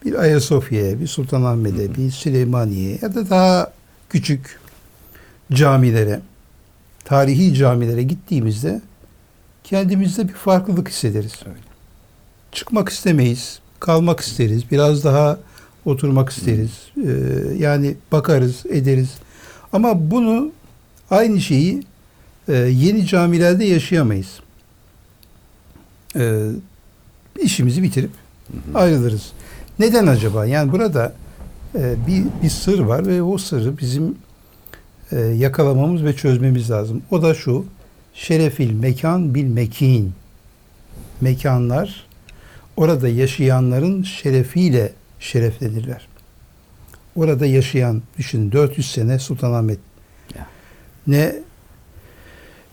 Bir 0.04 0.14
Ayasofya'ya, 0.14 1.00
bir 1.00 1.06
Sultanahmet'e, 1.06 1.94
bir 1.94 2.10
Süleymaniye'ye 2.10 2.98
ya 3.02 3.14
da 3.14 3.30
daha 3.30 3.72
küçük 4.10 4.60
camilere, 5.52 6.20
tarihi 7.06 7.54
camilere 7.54 8.02
gittiğimizde 8.02 8.80
kendimizde 9.64 10.28
bir 10.28 10.32
farklılık 10.32 10.88
hissederiz. 10.88 11.32
Öyle. 11.46 11.58
Çıkmak 12.52 12.88
istemeyiz, 12.88 13.58
kalmak 13.80 14.20
isteriz, 14.20 14.70
biraz 14.70 15.04
daha 15.04 15.38
oturmak 15.84 16.30
isteriz. 16.30 16.70
Ee, 17.06 17.10
yani 17.58 17.94
bakarız, 18.12 18.66
ederiz. 18.68 19.10
Ama 19.72 20.10
bunu 20.10 20.52
aynı 21.10 21.40
şeyi 21.40 21.82
e, 22.48 22.54
yeni 22.54 23.06
camilerde 23.06 23.64
yaşayamayız. 23.64 24.40
Ee, 26.16 26.50
işimizi 27.42 27.82
bitirip 27.82 28.10
ayrılırız. 28.74 29.32
Neden 29.78 30.06
acaba? 30.06 30.46
Yani 30.46 30.72
burada 30.72 31.14
e, 31.74 31.94
bir, 32.06 32.24
bir 32.42 32.50
sır 32.50 32.78
var 32.78 33.06
ve 33.06 33.22
o 33.22 33.38
sırrı 33.38 33.78
bizim 33.78 34.14
e, 35.12 35.20
yakalamamız 35.20 36.04
ve 36.04 36.16
çözmemiz 36.16 36.70
lazım. 36.70 37.02
O 37.10 37.22
da 37.22 37.34
şu. 37.34 37.64
Şerefil 38.14 38.72
mekan 38.72 39.34
bil 39.34 39.44
mekin. 39.44 40.12
Mekanlar 41.20 42.06
orada 42.76 43.08
yaşayanların 43.08 44.02
şerefiyle 44.02 44.92
şereflenirler. 45.20 46.08
Orada 47.16 47.46
yaşayan 47.46 48.02
düşün 48.18 48.52
400 48.52 48.90
sene 48.90 49.18
Sultanahmet. 49.18 49.78
Ya. 50.36 50.46
Ne 51.06 51.36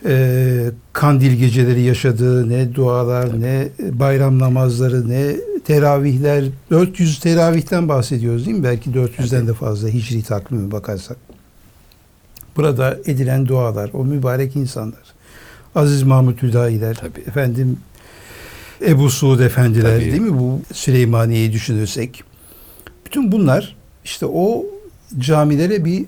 e, 0.05 0.71
kandil 0.93 1.31
geceleri 1.31 1.81
yaşadığı, 1.81 2.49
ne 2.49 2.75
dualar, 2.75 3.41
ne 3.41 3.67
bayram 3.91 4.39
namazları, 4.39 5.09
ne 5.09 5.35
teravihler. 5.65 6.45
400 6.71 7.19
teravihten 7.19 7.89
bahsediyoruz 7.89 8.45
değil 8.45 8.57
mi? 8.57 8.63
Belki 8.63 8.89
400'den 8.89 9.47
de 9.47 9.53
fazla 9.53 9.89
hicri 9.89 10.23
takvime 10.23 10.71
bakarsak. 10.71 11.17
Burada 12.57 12.97
edilen 13.05 13.47
dualar, 13.47 13.89
o 13.93 14.05
mübarek 14.05 14.55
insanlar. 14.55 14.99
Aziz 15.75 16.03
Mahmut 16.03 16.41
Hüdayiler, 16.43 16.95
Tabii. 16.95 17.19
efendim 17.27 17.77
Ebu 18.87 19.09
Suud 19.09 19.39
Efendiler 19.39 19.95
Tabii. 19.99 20.11
değil 20.11 20.21
mi? 20.21 20.39
Bu 20.39 20.61
Süleymaniye'yi 20.73 21.53
düşünürsek. 21.53 22.23
Bütün 23.05 23.31
bunlar 23.31 23.75
işte 24.05 24.25
o 24.25 24.65
camilere 25.19 25.85
bir 25.85 26.05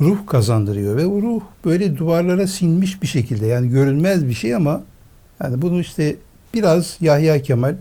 ruh 0.00 0.26
kazandırıyor 0.26 0.96
ve 0.96 1.06
o 1.06 1.22
ruh 1.22 1.40
böyle 1.64 1.96
duvarlara 1.96 2.46
sinmiş 2.46 3.02
bir 3.02 3.06
şekilde 3.06 3.46
yani 3.46 3.68
görünmez 3.70 4.26
bir 4.26 4.34
şey 4.34 4.54
ama 4.54 4.82
yani 5.42 5.62
bunu 5.62 5.80
işte 5.80 6.16
biraz 6.54 6.96
Yahya 7.00 7.42
Kemal 7.42 7.74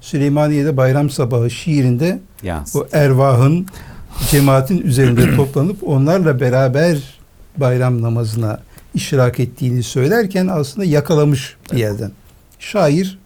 Süleymaniye'de 0.00 0.76
bayram 0.76 1.10
sabahı 1.10 1.50
şiirinde 1.50 2.20
Yansın. 2.42 2.80
o 2.80 2.86
ervahın 2.92 3.66
cemaatin 4.30 4.78
üzerinde 4.78 5.36
toplanıp 5.36 5.88
onlarla 5.88 6.40
beraber 6.40 7.21
bayram 7.56 8.02
namazına 8.02 8.60
iştirak 8.94 9.40
ettiğini 9.40 9.82
söylerken 9.82 10.46
aslında 10.46 10.84
yakalamış 10.84 11.56
bir 11.72 11.78
yerden. 11.78 12.10
Şair 12.58 13.18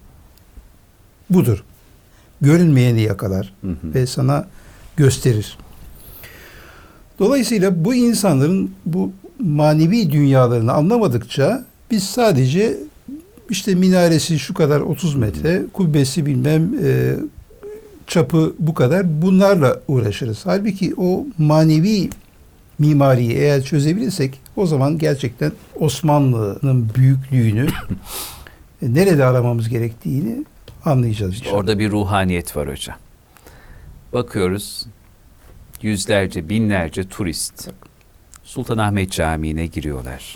budur. 1.29 1.63
Görünmeyeni 2.41 3.01
yakalar 3.01 3.53
Hı 3.61 3.67
hı. 3.67 3.93
ve 3.93 4.07
sana 4.07 4.47
gösterir. 4.97 5.57
Dolayısıyla 7.19 7.85
bu 7.85 7.95
insanların 7.95 8.71
bu 8.85 9.11
manevi 9.39 10.11
dünyalarını 10.11 10.73
anlamadıkça 10.73 11.65
biz 11.91 12.03
sadece 12.03 12.77
işte 13.49 13.75
minaresi 13.75 14.39
şu 14.39 14.53
kadar 14.53 14.81
30 14.81 15.15
metre, 15.15 15.61
kubbesi 15.73 16.25
bilmem 16.25 16.71
e, 16.83 17.15
çapı 18.07 18.55
bu 18.59 18.73
kadar 18.73 19.21
bunlarla 19.21 19.81
uğraşırız. 19.87 20.39
Halbuki 20.43 20.93
o 20.97 21.25
manevi 21.37 22.09
mimariyi 22.79 23.31
eğer 23.31 23.63
çözebilirsek 23.63 24.39
o 24.55 24.65
zaman 24.65 24.97
gerçekten 24.97 25.51
Osmanlı'nın 25.75 26.89
büyüklüğünü 26.95 27.67
e, 28.81 28.93
nerede 28.93 29.25
aramamız 29.25 29.69
gerektiğini 29.69 30.45
anlayacağız. 30.85 31.33
İnşallah. 31.39 31.53
orada 31.53 31.79
bir 31.79 31.91
ruhaniyet 31.91 32.57
var 32.57 32.69
hocam. 32.69 32.97
Bakıyoruz 34.13 34.85
yüzlerce, 35.81 36.49
binlerce 36.49 37.07
turist 37.07 37.69
Sultanahmet 38.43 39.11
Camii'ne 39.11 39.65
giriyorlar. 39.65 40.35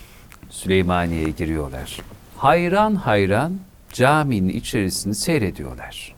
Süleymaniye'ye 0.49 1.29
giriyorlar. 1.29 1.97
Hayran 2.37 2.95
hayran 2.95 3.53
caminin 3.93 4.49
içerisini 4.49 5.15
seyrediyorlar. 5.15 6.15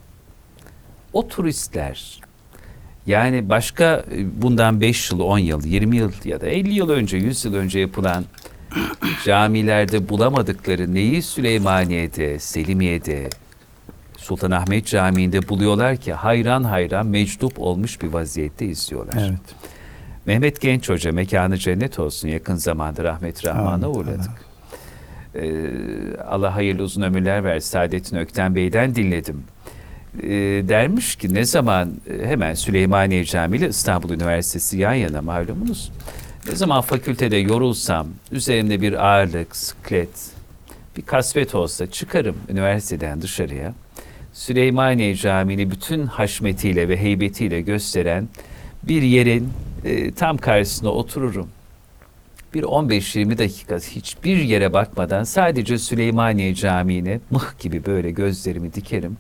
O 1.14 1.28
turistler 1.28 2.22
yani 3.08 3.50
başka 3.50 4.06
e, 4.16 4.42
bundan 4.42 4.82
5 4.82 5.12
yıl, 5.12 5.20
10 5.20 5.38
yıl, 5.38 5.66
20 5.66 5.98
yıl 5.98 6.12
ya 6.26 6.42
da 6.42 6.48
50 6.48 6.74
yıl 6.74 6.90
önce, 6.90 7.18
100 7.18 7.46
yıl 7.46 7.54
önce 7.54 7.80
yapılan 7.80 8.26
camilerde 9.26 10.10
bulamadıkları 10.10 10.94
neyi 10.94 11.22
Süleymaniye'de, 11.22 12.40
Selimiye'de, 12.40 13.30
Sultanahmet 14.18 14.86
Camii'nde 14.86 15.50
buluyorlar 15.50 15.98
ki 15.98 16.14
hayran 16.14 16.64
hayran 16.64 17.06
mecdup 17.06 17.60
olmuş 17.60 18.02
bir 18.02 18.08
vaziyette 18.08 18.66
izliyorlar. 18.66 19.14
Evet. 19.30 19.40
Mehmet 20.26 20.62
Genç 20.62 20.90
Hoca 20.90 21.12
mekanı 21.12 21.58
cennet 21.58 22.00
olsun 22.00 22.28
yakın 22.28 22.56
zamanda 22.56 23.04
rahmet 23.04 23.46
rahmana 23.46 23.90
uğradık. 23.90 24.32
Ee, 25.36 25.70
Allah 26.28 26.56
hayırlı 26.56 26.84
uzun 26.84 27.02
ömürler 27.02 27.44
versin. 27.44 27.70
Saadettin 27.70 28.18
Ökten 28.18 28.56
Bey'den 28.56 28.96
dinledim. 28.96 29.44
Ee, 30.22 30.30
dermiş 30.68 31.16
ki 31.16 31.34
ne 31.34 31.46
zaman 31.46 31.92
e, 32.10 32.26
hemen 32.26 32.54
Süleymaniye 32.54 33.26
Camii 33.26 33.58
ile 33.58 33.70
İstanbul 33.70 34.10
Üniversitesi 34.10 34.78
yan 34.78 34.94
yana 34.94 35.22
malumunuz. 35.22 35.92
Ne 36.50 36.56
zaman 36.56 36.82
fakültede 36.82 37.38
yorulsam, 37.38 38.08
üzerimde 38.32 38.82
bir 38.82 39.06
ağırlık, 39.06 39.56
sıklet, 39.56 40.10
bir 40.98 41.02
kasvet 41.02 41.56
olsa 41.56 41.92
çıkarım 41.92 42.36
üniversiteden 42.50 43.22
dışarıya. 43.22 43.74
Süleymaniye 44.34 45.16
Camii'ni 45.16 45.72
bütün 45.72 46.06
haşmetiyle 46.06 46.90
ve 46.90 46.98
heybetiyle 46.98 47.62
gösteren 47.62 48.28
bir 48.84 49.02
yerin 49.02 49.50
e, 49.86 50.12
tam 50.12 50.38
karşısına 50.38 50.90
otururum. 50.90 51.50
Bir 52.54 52.64
15-20 52.64 53.38
dakika 53.38 53.78
hiçbir 53.78 54.38
yere 54.38 54.74
bakmadan 54.74 55.24
sadece 55.24 55.78
Süleymaniye 55.78 56.56
Camii'ne 56.56 57.20
mıh 57.32 57.60
gibi 57.60 57.86
böyle 57.86 58.12
gözlerimi 58.12 58.74
dikerim. 58.74 59.18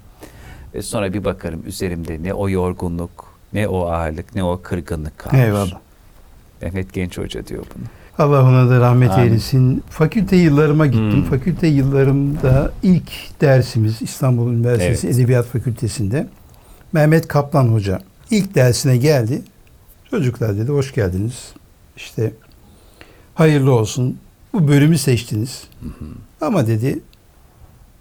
Ve 0.75 0.81
sonra 0.81 1.13
bir 1.13 1.23
bakarım 1.23 1.63
üzerimde 1.65 2.23
ne 2.23 2.33
o 2.33 2.49
yorgunluk, 2.49 3.25
ne 3.53 3.67
o 3.67 3.85
ağırlık, 3.85 4.35
ne 4.35 4.43
o 4.43 4.61
kırgınlık 4.63 5.17
kalmış. 5.17 5.39
Eyvallah. 5.39 5.79
Mehmet 6.61 6.93
Genç 6.93 7.17
Hoca 7.17 7.47
diyor 7.47 7.63
bunu. 7.75 7.83
Allah 8.17 8.43
ona 8.43 8.69
da 8.69 8.79
rahmet 8.79 9.11
Amin. 9.11 9.23
eylesin. 9.23 9.83
Fakülte 9.89 10.35
yıllarıma 10.35 10.85
gittim. 10.85 11.11
Hmm. 11.11 11.23
Fakülte 11.23 11.67
yıllarımda 11.67 12.71
ilk 12.83 13.41
dersimiz 13.41 14.01
İstanbul 14.01 14.51
Üniversitesi 14.51 15.07
Evet. 15.07 15.15
Edebiyat 15.17 15.45
Fakültesi'nde 15.45 16.27
Mehmet 16.93 17.27
Kaplan 17.27 17.67
Hoca 17.67 17.99
ilk 18.31 18.55
dersine 18.55 18.97
geldi. 18.97 19.41
Çocuklar 20.09 20.57
dedi 20.57 20.71
hoş 20.71 20.93
geldiniz. 20.93 21.53
İşte 21.97 22.31
hayırlı 23.35 23.71
olsun. 23.71 24.17
Bu 24.53 24.67
bölümü 24.67 24.97
seçtiniz. 24.97 25.63
Ama 26.41 26.67
dedi 26.67 26.99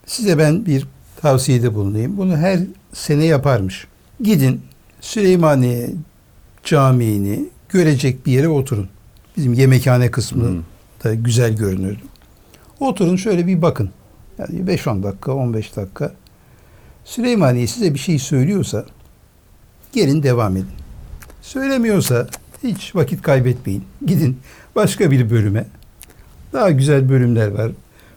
size 0.07 0.39
ben 0.39 0.67
bir 0.67 0.87
tavsiyede 1.23 1.75
bulunayım. 1.75 2.17
Bunu 2.17 2.37
her 2.37 2.61
sene 2.93 3.25
yaparmış. 3.25 3.87
Gidin 4.21 4.61
Süleymaniye 5.01 5.91
Camii'ni 6.65 7.45
görecek 7.69 8.27
bir 8.27 8.33
yere 8.33 8.49
oturun. 8.49 8.89
Bizim 9.37 9.53
yemekhane 9.53 10.11
kısmı 10.11 10.49
Hmm. 10.49 10.63
da 11.05 11.15
güzel 11.15 11.57
görünürdü. 11.57 12.01
Oturun 12.81 13.17
şöyle 13.17 13.47
bir 13.47 13.63
bakın. 13.63 13.91
Yani 14.39 14.67
5-10 14.67 15.03
dakika, 15.03 15.33
15 15.33 15.77
dakika. 15.77 16.13
Süleymaniye 17.05 17.67
size 17.67 17.95
bir 17.95 17.99
şey 17.99 18.19
söylüyorsa 18.19 18.85
gelin 19.93 20.23
devam 20.23 20.57
edin. 20.57 20.67
Söylemiyorsa 21.43 22.27
hiç 22.63 22.95
vakit 22.95 23.23
kaybetmeyin. 23.23 23.85
Gidin 24.07 24.39
başka 24.77 25.11
bir 25.11 25.31
bölüme. 25.31 25.67
Daha 26.53 26.71
güzel 26.71 27.09
bölümler 27.09 27.49
var. 27.49 27.71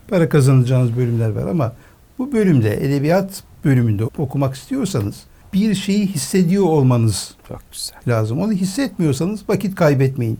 Para 0.08 0.28
kazanacağınız 0.28 0.96
bölümler 0.96 1.30
var 1.30 1.46
ama 1.46 1.72
bu 2.18 2.32
bölümde 2.32 2.86
edebiyat 2.86 3.42
bölümünde 3.64 4.04
okumak 4.04 4.54
istiyorsanız 4.54 5.14
bir 5.54 5.74
şeyi 5.74 6.06
hissediyor 6.06 6.64
olmanız 6.64 7.34
Çok 7.48 7.60
güzel. 7.72 7.96
lazım. 8.08 8.40
Onu 8.40 8.52
hissetmiyorsanız 8.52 9.48
vakit 9.48 9.74
kaybetmeyin. 9.74 10.38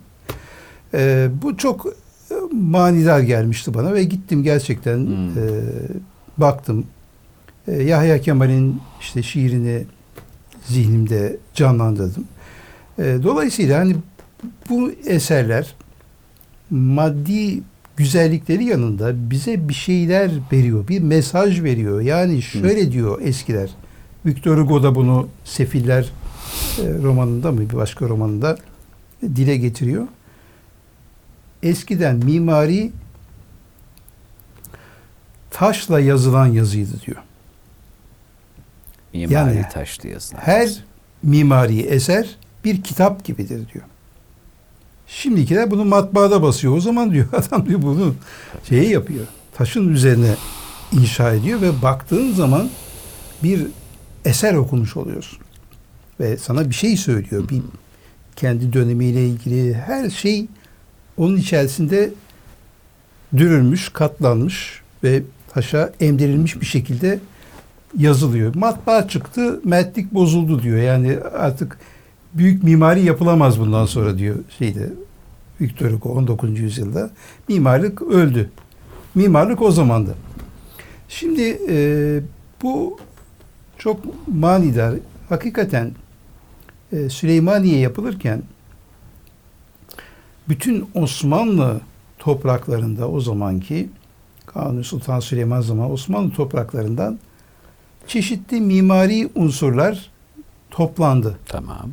Ee, 0.95 1.28
bu 1.42 1.56
çok 1.56 1.87
e, 2.30 2.35
manidar 2.52 3.21
gelmişti 3.21 3.75
bana 3.75 3.95
ve 3.95 4.04
gittim 4.04 4.42
gerçekten 4.42 4.97
Hmm. 4.99 5.28
e, 5.28 5.61
baktım. 6.38 6.87
E, 7.68 7.83
Yahya 7.83 8.21
Kemal'in 8.21 8.80
işte 9.00 9.23
şiirini 9.23 9.85
zihnimde 10.66 11.37
canlandırdım. 11.54 12.25
E, 12.99 13.16
dolayısıyla 13.23 13.78
hani 13.80 13.97
bu 14.71 14.90
eserler 15.06 15.75
maddi 16.71 17.61
güzellikleri 17.96 18.64
yanında 18.64 19.30
bize 19.30 19.68
bir 19.68 19.74
şeyler 19.74 20.30
veriyor, 20.52 20.88
bir 20.88 21.02
mesaj 21.02 21.62
veriyor. 21.62 22.00
Yani 22.00 22.42
şöyle 22.42 22.92
diyor 22.92 23.20
eskiler. 23.20 23.70
Victor 24.26 24.58
Hugo 24.58 24.82
da 24.82 24.94
bunu 24.94 25.28
Sefiller 25.44 26.12
e, 26.82 27.02
romanında 27.02 27.52
mı 27.52 27.60
bir 27.60 27.76
başka 27.76 28.08
romanında 28.08 28.58
dile 29.22 29.56
getiriyor. 29.56 30.06
Eskiden 31.62 32.16
mimari 32.16 32.92
taşla 35.50 36.00
yazılan 36.00 36.46
yazıydı 36.46 37.00
diyor. 37.06 37.22
Mimari 39.14 39.34
Yani 39.34 39.68
taşlı 39.72 40.08
yazılar. 40.08 40.42
Her 40.42 40.84
mimari 41.22 41.80
eser 41.80 42.36
bir 42.64 42.82
kitap 42.82 43.24
gibidir 43.24 43.68
diyor. 43.74 43.84
Şimdikiler 45.06 45.70
bunu 45.70 45.84
matbaada 45.84 46.42
basıyor. 46.42 46.76
O 46.76 46.80
zaman 46.80 47.12
diyor 47.12 47.26
adam 47.32 47.66
diyor 47.68 47.82
bunu 47.82 48.14
şeyi 48.68 48.90
yapıyor. 48.90 49.26
Taşın 49.54 49.88
üzerine 49.88 50.34
inşa 50.92 51.32
ediyor 51.32 51.60
ve 51.60 51.82
baktığın 51.82 52.32
zaman 52.32 52.68
bir 53.42 53.66
eser 54.25 54.54
okumuş 54.54 54.96
oluyorsun. 54.96 55.38
Ve 56.20 56.36
sana 56.36 56.68
bir 56.68 56.75
şey 56.75 56.96
söylüyor. 56.96 57.48
Bir 57.48 57.62
kendi 58.36 58.72
dönemiyle 58.72 59.26
ilgili 59.26 59.75
her 59.75 60.10
şey 60.10 60.46
onun 61.16 61.36
içerisinde 61.36 62.10
dürülmüş, 63.36 63.88
katlanmış 63.88 64.82
ve 65.04 65.22
taşa 65.48 65.92
emdirilmiş 66.00 66.60
bir 66.60 66.66
şekilde 66.66 67.18
yazılıyor. 67.98 68.54
Matbaa 68.54 69.08
çıktı, 69.08 69.60
mertlik 69.64 70.14
bozuldu 70.14 70.62
diyor. 70.62 70.78
Yani 70.78 71.18
artık 71.38 71.78
büyük 72.35 72.62
mimari 72.62 73.04
yapılamaz 73.04 73.61
bundan 73.61 73.87
sonra 73.87 74.18
diyor 74.18 74.37
şeyde 74.59 74.92
Victor 75.61 75.90
Hugo 75.90 76.09
19. 76.09 76.59
yüzyılda. 76.59 77.11
Mimarlık 77.49 78.02
öldü. 78.02 78.50
Mimarlık 79.14 79.62
o 79.62 79.71
zamandı. 79.71 80.14
Şimdi 81.09 81.59
e, 81.68 82.21
bu 82.62 82.99
çok 83.78 84.28
manidar. 84.28 84.95
Hakikaten 85.28 85.92
e, 86.92 87.09
Süleymaniye 87.09 87.78
yapılırken 87.78 88.42
bütün 90.49 90.88
Osmanlı 90.95 91.80
topraklarında 92.18 93.09
o 93.09 93.21
zamanki 93.21 93.88
Kanuni 94.47 94.85
Sultan 94.85 95.21
Süleyman 95.21 95.61
zaman 95.61 95.90
Osmanlı 95.90 96.30
topraklarından 96.33 97.18
çeşitli 98.06 98.61
mimari 98.61 99.28
unsurlar 99.34 100.10
toplandı. 100.71 101.39
Tamam. 101.47 101.91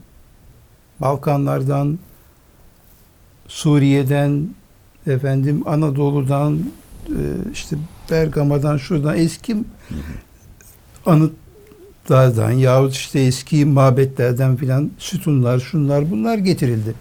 Balkanlardan, 1.02 2.00
Suriye'den, 3.48 4.50
efendim 5.08 5.64
Anadolu'dan, 5.66 6.60
e, 7.10 7.22
işte 7.54 7.76
Bergama'dan, 8.12 8.78
şuradan 8.78 9.18
eski 9.18 9.58
anıtlardan 11.06 12.52
yahut 12.52 12.94
işte 12.94 13.20
eski 13.20 13.66
mabetlerden 13.66 14.56
filan 14.56 14.92
sütunlar, 14.98 15.60
şunlar 15.60 16.12
bunlar 16.12 16.38
getirildi. 16.38 16.96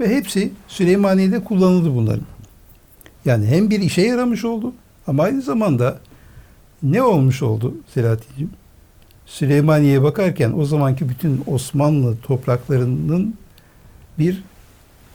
Ve 0.00 0.08
hepsi 0.08 0.52
Süleymaniye'de 0.68 1.44
kullanıldı 1.44 1.94
bunların. 1.94 2.26
Yani 3.24 3.46
hem 3.46 3.70
bir 3.70 3.80
işe 3.80 4.02
yaramış 4.02 4.44
oldu 4.44 4.72
ama 5.06 5.22
aynı 5.22 5.42
zamanda 5.42 5.98
ne 6.82 7.02
olmuş 7.02 7.42
oldu 7.42 7.74
Selahattin'ciğim? 7.94 8.50
Süleymaniye'ye 9.32 10.02
bakarken 10.02 10.52
o 10.58 10.64
zamanki 10.64 11.08
bütün 11.08 11.42
Osmanlı 11.46 12.16
topraklarının 12.22 13.34
bir 14.18 14.42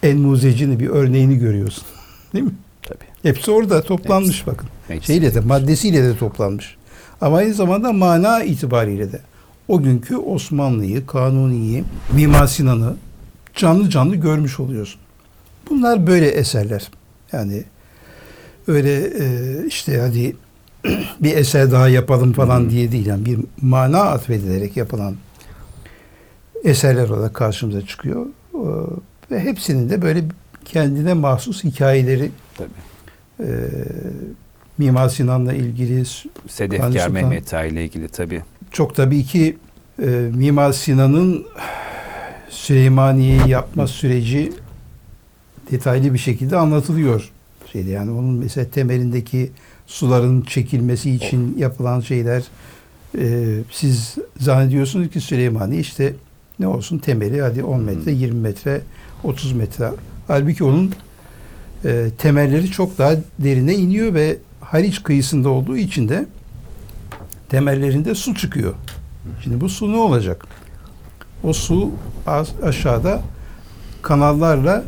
enmuzecini, 0.04 0.80
bir 0.80 0.88
örneğini 0.88 1.38
görüyorsun. 1.38 1.84
Değil 2.34 2.46
mi? 2.46 2.52
Tabii. 2.84 3.06
Hepsi 3.22 3.52
orada 3.52 3.82
toplanmış 3.82 4.36
Hepsi. 4.36 4.48
bakın. 4.48 4.70
Hepsi. 4.88 5.08
Şeyle 5.08 5.34
de 5.34 5.40
maddesiyle 5.40 6.04
de 6.04 6.18
toplanmış. 6.18 6.76
Ama 7.22 7.38
aynı 7.38 7.54
zamanda 7.54 7.94
mana 7.94 8.44
itibariyle 8.44 9.12
de 9.12 9.22
o 9.68 9.82
günkü 9.82 10.16
Osmanlı'yı, 10.18 11.06
Kanuni'yi, 11.06 11.84
Mimar 12.14 12.48
Sinan'ı 12.48 12.96
canlı 13.56 13.90
canlı 13.90 14.16
görmüş 14.16 14.60
oluyorsun. 14.60 15.02
Bunlar 15.70 16.08
böyle 16.08 16.28
eserler. 16.28 16.92
Yani 17.32 17.64
öyle 18.68 18.96
e, 19.20 19.66
işte 19.68 20.00
hadi 20.00 20.36
bir 21.20 21.38
eser 21.38 21.72
daha 21.72 21.90
yapalım 21.90 22.34
falan 22.34 22.70
diye 22.70 22.92
değil. 22.92 23.06
Yani 23.06 23.26
bir 23.26 23.40
mana 23.62 24.02
atfedilerek 24.02 24.78
yapılan 24.78 25.16
eserler 26.64 27.10
olarak 27.10 27.34
karşımıza 27.34 27.86
çıkıyor. 27.86 28.26
E, 28.54 28.60
ve 29.32 29.40
hepsinin 29.40 29.90
de 29.90 30.02
böyle 30.02 30.24
kendine 30.66 31.14
mahsus 31.14 31.64
hikayeleri 31.64 32.32
Tabii. 32.58 32.70
e, 33.40 33.48
Mimar 34.78 35.10
Sinan'la 35.10 35.54
ilgili 35.54 36.06
Sedefkar 36.48 37.10
Mehmet 37.10 37.54
Ağa 37.54 37.64
ile 37.64 37.86
ilgili 37.86 38.08
tabii. 38.10 38.42
çok 38.72 38.96
tabii 38.96 39.24
ki 39.24 39.58
e, 40.02 40.06
Mimar 40.34 40.72
Sinan'ın 40.72 41.46
Süleymaniye'yi 42.50 43.50
yapma 43.50 43.88
süreci 43.88 44.52
detaylı 45.72 46.14
bir 46.14 46.20
şekilde 46.20 46.58
anlatılıyor. 46.58 47.32
Şeyde 47.72 47.90
yani 47.90 48.12
onun 48.12 48.34
mesela 48.34 48.70
temelindeki 48.70 49.52
suların 49.88 50.42
çekilmesi 50.42 51.12
için 51.12 51.58
yapılan 51.58 52.00
şeyler 52.00 52.44
e, 53.18 53.58
siz 53.72 54.16
zannediyorsunuz 54.40 55.10
ki 55.10 55.22
Süleymaniye 55.22 55.82
işte 55.82 56.14
ne 56.60 56.68
olsun 56.68 56.98
temeli 56.98 57.42
hadi 57.42 57.64
10 57.64 57.82
metre, 57.82 58.12
20 58.12 58.40
metre, 58.40 58.82
30 59.24 59.52
metre. 59.52 59.92
Halbuki 60.28 60.64
onun 60.64 60.94
e, 61.86 62.10
temelleri 62.18 62.72
çok 62.72 62.98
daha 62.98 63.12
derine 63.40 63.76
iniyor 63.76 64.14
ve 64.14 64.38
Haliç 64.62 65.04
kıyısında 65.04 65.50
olduğu 65.50 65.78
için 65.78 66.10
de 66.10 66.26
temellerinde 67.50 68.16
su 68.16 68.36
çıkıyor. 68.36 68.74
Şimdi 69.44 69.62
bu 69.62 69.70
su 69.70 69.92
ne 69.92 69.98
olacak? 69.98 70.46
O 71.44 71.54
su 71.54 71.92
aşağıda 72.64 73.22
kanallarla 74.02 74.84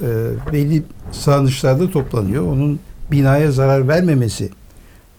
e, 0.00 0.06
belli 0.52 0.82
sağanışlarda 1.12 1.90
toplanıyor. 1.90 2.46
Onun 2.46 2.80
binaya 3.12 3.52
zarar 3.52 3.88
vermemesi, 3.88 4.50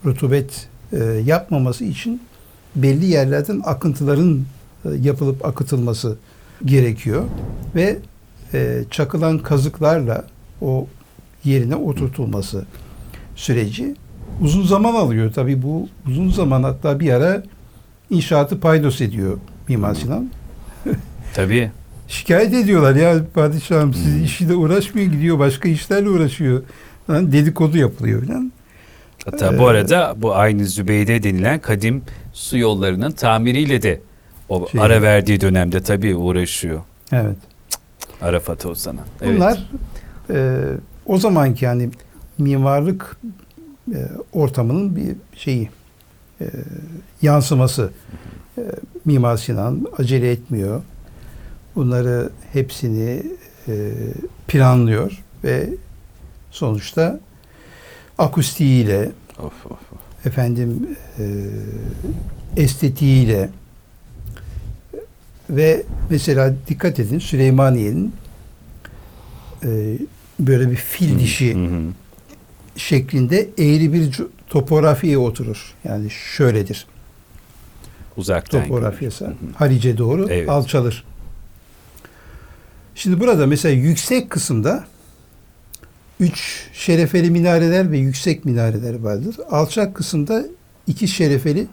rutubet 0.04 0.68
e, 0.92 1.04
yapmaması 1.04 1.84
için 1.84 2.20
belli 2.76 3.04
yerlerden 3.06 3.60
akıntıların 3.64 4.40
e, 4.84 4.88
yapılıp 5.02 5.46
akıtılması 5.46 6.16
gerekiyor 6.64 7.24
ve 7.74 7.98
e, 8.54 8.84
çakılan 8.90 9.38
kazıklarla 9.38 10.24
o 10.60 10.86
yerine 11.44 11.76
oturtulması 11.76 12.64
süreci 13.36 13.94
uzun 14.40 14.62
zaman 14.66 14.94
alıyor. 14.94 15.32
Tabii 15.32 15.62
bu 15.62 15.88
uzun 16.06 16.30
zaman 16.30 16.62
hatta 16.62 17.00
bir 17.00 17.12
ara 17.12 17.42
inşaatı 18.10 18.60
paydos 18.60 19.00
ediyor 19.00 19.38
Mimar 19.68 19.94
Sinan. 19.94 20.30
Tabii. 21.34 21.70
Şikayet 22.08 22.54
ediyorlar 22.54 22.94
ya 22.94 23.14
padişahım 23.34 23.94
siz 23.94 24.14
Hmm. 24.14 24.24
işiyle 24.24 24.54
uğraşmıyor 24.54 25.12
gidiyor 25.12 25.38
başka 25.38 25.68
işlerle 25.68 26.08
uğraşıyor. 26.08 26.62
Dedikodu 27.08 27.78
yapılıyor 27.78 28.26
falan. 28.26 28.52
Hatta 29.24 29.54
Ee, 29.54 29.58
bu 29.58 29.66
arada 29.66 30.14
bu 30.16 30.34
aynı 30.34 30.64
Zübeyde 30.66 31.22
denilen 31.22 31.58
kadim 31.60 32.02
su 32.32 32.58
yollarının 32.58 33.10
tamiriyle 33.12 33.82
de 33.82 34.00
o 34.48 34.68
Şey- 34.68 34.80
ara 34.80 35.02
verdiği 35.02 35.40
dönemde 35.40 35.82
tabii 35.82 36.14
uğraşıyor. 36.16 36.80
Evet. 37.12 37.36
Arafat 38.22 38.66
Ozan'a. 38.66 39.00
Evet. 39.22 39.36
Bunlar 39.36 39.70
e, 40.30 40.60
o 41.06 41.18
zamanki 41.18 41.64
yani 41.64 41.90
mimarlık 42.38 43.16
e, 43.94 43.98
ortamının 44.32 44.96
bir 44.96 45.14
şeyi 45.36 45.70
e, 46.40 46.46
yansıması. 47.22 47.90
E, 48.58 48.62
Mimar 49.04 49.36
Sinan 49.36 49.86
acele 49.98 50.30
etmiyor. 50.30 50.82
Bunları 51.76 52.30
hepsini 52.52 53.22
e, 53.68 53.90
planlıyor 54.48 55.22
ve 55.44 55.68
sonuçta 56.52 57.20
akustiğiyle 58.18 59.10
Of, 59.38 59.66
of, 59.66 59.72
of. 59.72 60.26
efendim 60.26 60.96
e, 61.18 61.24
estetiğiyle 62.62 63.50
ve 65.50 65.82
mesela 66.10 66.54
dikkat 66.68 67.00
edin 67.00 67.18
Süleymaniye'nin 67.18 68.12
e, 69.64 69.98
böyle 70.40 70.70
bir 70.70 70.76
fil 70.76 71.18
dişi 71.18 71.54
Hı 71.54 71.58
hı. 71.58 71.80
şeklinde 72.76 73.48
eğri 73.58 73.92
bir 73.92 74.20
topografiye 74.48 75.18
oturur. 75.18 75.74
Yani 75.84 76.10
şöyledir 76.10 76.86
Uzaktan. 78.16 78.62
topografyası. 78.62 79.24
Hı 79.24 79.28
hı. 79.28 79.34
Halice 79.56 79.98
doğru 79.98 80.26
Evet. 80.30 80.48
alçalır. 80.48 81.04
Şimdi 82.94 83.20
burada 83.20 83.46
mesela 83.46 83.74
yüksek 83.74 84.30
kısımda 84.30 84.84
üç 86.22 86.66
şerefeli 86.72 87.30
minareler 87.30 87.92
ve 87.92 87.98
yüksek 87.98 88.44
minareler 88.44 88.94
vardır. 88.94 89.36
Alçak 89.50 89.94
kısımda 89.94 90.44
iki 90.86 91.08
şerefeli 91.08 91.66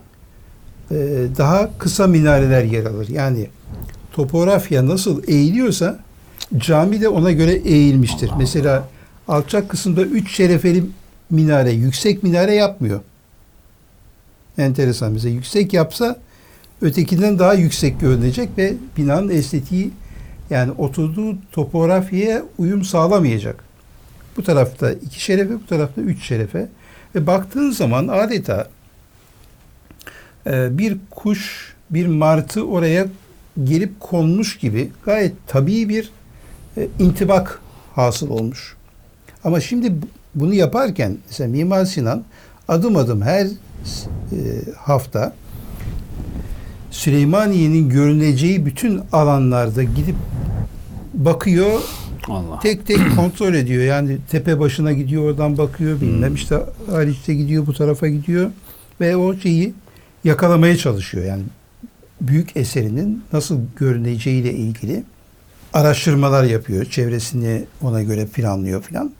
e, 0.92 0.96
daha 1.38 1.78
kısa 1.78 2.08
minareler 2.08 2.64
yer 2.64 2.86
alır. 2.86 3.08
Yani 3.08 3.48
topografya 4.14 4.88
nasıl 4.88 5.24
eğiliyorsa 5.28 6.00
cami 6.58 7.02
de 7.02 7.10
ona 7.10 7.32
göre 7.32 7.54
eğilmiştir. 7.54 8.30
Allah 8.30 8.38
Mesela 8.38 8.88
alçak 9.28 9.70
kısımda 9.70 10.02
üç 10.02 10.36
şerefeli 10.36 10.84
minare, 11.30 11.72
yüksek 11.72 12.24
minare 12.24 12.56
yapmıyor. 12.56 13.00
Enteresan. 14.58 15.12
Mesela 15.12 15.34
yüksek 15.34 15.74
yapsa 15.74 16.16
ötekinden 16.82 17.40
daha 17.40 17.54
yüksek 17.54 18.00
görünecek 18.00 18.50
ve 18.58 18.74
binanın 18.98 19.30
estetiği 19.30 19.92
yani 20.50 20.72
oturduğu 20.72 21.38
topografyaya 21.52 22.44
uyum 22.58 22.84
sağlamayacak. 22.84 23.68
Bu 24.39 24.43
tarafta 24.43 24.91
iki 24.91 25.21
şerefe, 25.23 25.54
bu 25.54 25.65
tarafta 25.65 26.02
üç 26.02 26.23
şerefe. 26.23 26.67
Ve 27.15 27.28
baktığın 27.28 27.71
zaman 27.71 28.08
adeta 28.08 28.67
e, 30.47 30.78
bir 30.78 30.97
kuş, 31.12 31.73
bir 31.89 32.08
martı 32.08 32.67
oraya 32.67 33.08
gelip 33.63 33.99
konmuş 33.99 34.58
gibi 34.58 34.91
gayet 35.06 35.34
tabii 35.47 35.89
bir 35.89 36.12
e, 36.78 36.88
intibak 36.99 37.62
hasıl 37.95 38.30
olmuş. 38.30 38.75
Ama 39.43 39.60
şimdi 39.60 40.02
bu- 40.02 40.08
bunu 40.36 40.54
yaparken 40.54 41.17
mesela 41.30 41.49
Mimar 41.49 41.86
Sinan 41.86 42.23
adım 42.67 42.95
adım 42.95 43.21
her 43.21 43.45
e, 43.45 43.49
hafta 44.78 45.34
Süleymaniye'nin 46.91 47.89
görüneceği 47.89 48.65
bütün 48.65 49.02
alanlarda 49.12 49.84
gidip 49.84 50.15
bakıyor, 51.13 51.82
Allah. 52.32 52.60
tek 52.60 52.88
tek 52.88 53.00
kontrol 53.15 53.54
ediyor. 53.54 53.84
Yani 53.84 54.18
tepe 54.32 54.60
başına 54.60 54.92
gidiyor, 54.94 55.24
oradan 55.24 55.58
bakıyor, 55.58 56.02
bilmem 56.02 56.30
Hmm. 56.30 56.36
işte 56.36 56.60
Haliç'te 56.89 57.34
gidiyor, 57.36 57.68
bu 57.68 57.74
tarafa 57.74 58.08
gidiyor 58.08 58.52
ve 59.02 59.15
o 59.15 59.36
şeyi 59.38 59.74
yakalamaya 60.24 60.78
çalışıyor. 60.78 61.26
Yani 61.26 61.44
büyük 62.22 62.58
eserinin 62.58 63.24
nasıl 63.34 63.60
görüneceğiyle 63.78 64.54
ilgili 64.54 65.04
araştırmalar 65.74 66.44
yapıyor. 66.44 66.86
Çevresini 66.86 67.63
ona 67.82 68.04
göre 68.04 68.26
planlıyor 68.26 68.82
filan. 68.82 69.12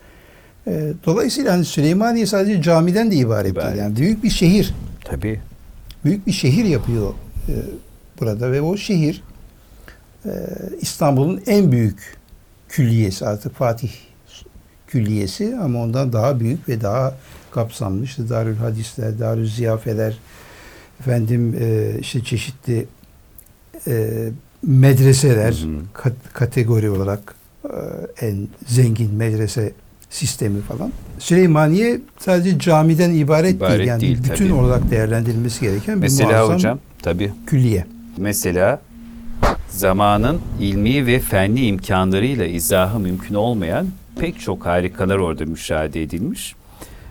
Ee, 0.67 0.93
dolayısıyla 1.06 1.54
hani 1.54 1.65
Süleymaniye 1.65 2.26
sadece 2.26 2.62
camiden 2.62 3.12
de 3.12 3.15
ibaret, 3.15 3.52
İbaret. 3.52 3.67
değil. 3.67 3.78
Yani 3.84 3.95
büyük 3.95 4.24
bir 4.24 4.30
şehir 4.30 4.74
Tabii. 5.06 5.39
büyük 6.06 6.28
bir 6.28 6.32
şehir 6.32 6.65
yapıyor 6.65 7.13
e, 7.50 7.54
burada 8.19 8.52
ve 8.52 8.62
o 8.62 8.78
şehir 8.78 9.24
e, 10.26 10.30
İstanbul'un 10.82 11.41
en 11.48 11.72
büyük 11.72 12.18
külliyesi 12.69 13.25
artık 13.27 13.55
Fatih 13.55 13.89
Külliyesi 14.88 15.55
ama 15.63 15.84
ondan 15.84 16.13
daha 16.13 16.39
büyük 16.39 16.69
ve 16.69 16.82
daha 16.82 17.15
kapsamlı 17.51 18.03
işte 18.03 18.29
Darül 18.29 18.55
Hadisler, 18.55 19.19
Darül 19.19 19.47
Ziyafeler 19.49 20.17
efendim 20.99 21.55
e, 21.62 21.91
işte 21.99 22.23
çeşitli 22.23 22.86
e, 23.88 24.29
medreseler 24.63 25.51
Hı 25.53 25.67
hı. 25.67 25.82
kat- 25.93 26.34
kategori 26.34 26.89
olarak 26.89 27.36
e, 27.65 28.25
en 28.27 28.47
zengin 28.67 29.13
medrese 29.15 29.73
sistemi 30.10 30.62
falan. 30.62 30.91
Süleymaniye 31.19 31.99
sadece 32.19 32.60
camiden 32.60 33.12
ibaret, 33.12 33.55
İbaret 33.55 33.77
değil. 33.77 33.88
Yani 33.89 34.01
değil, 34.01 34.17
bütün 34.23 34.36
tabii. 34.49 34.53
olarak 34.53 34.91
değerlendirilmesi 34.91 35.62
gereken 35.62 35.95
bir 35.95 36.01
Mesela 36.01 36.29
muazzam 36.29 36.55
hocam 36.55 36.79
tabii. 37.01 37.32
külliye. 37.47 37.86
Mesela 38.17 38.82
zamanın 39.69 40.41
ilmi 40.60 41.05
ve 41.05 41.19
fenli 41.19 41.65
imkanlarıyla 41.65 42.45
izahı 42.45 42.99
mümkün 42.99 43.36
olmayan 43.36 43.88
pek 44.19 44.39
çok 44.39 44.65
harikalar 44.65 45.17
orada 45.17 45.45
müşahede 45.45 46.03
edilmiş. 46.03 46.55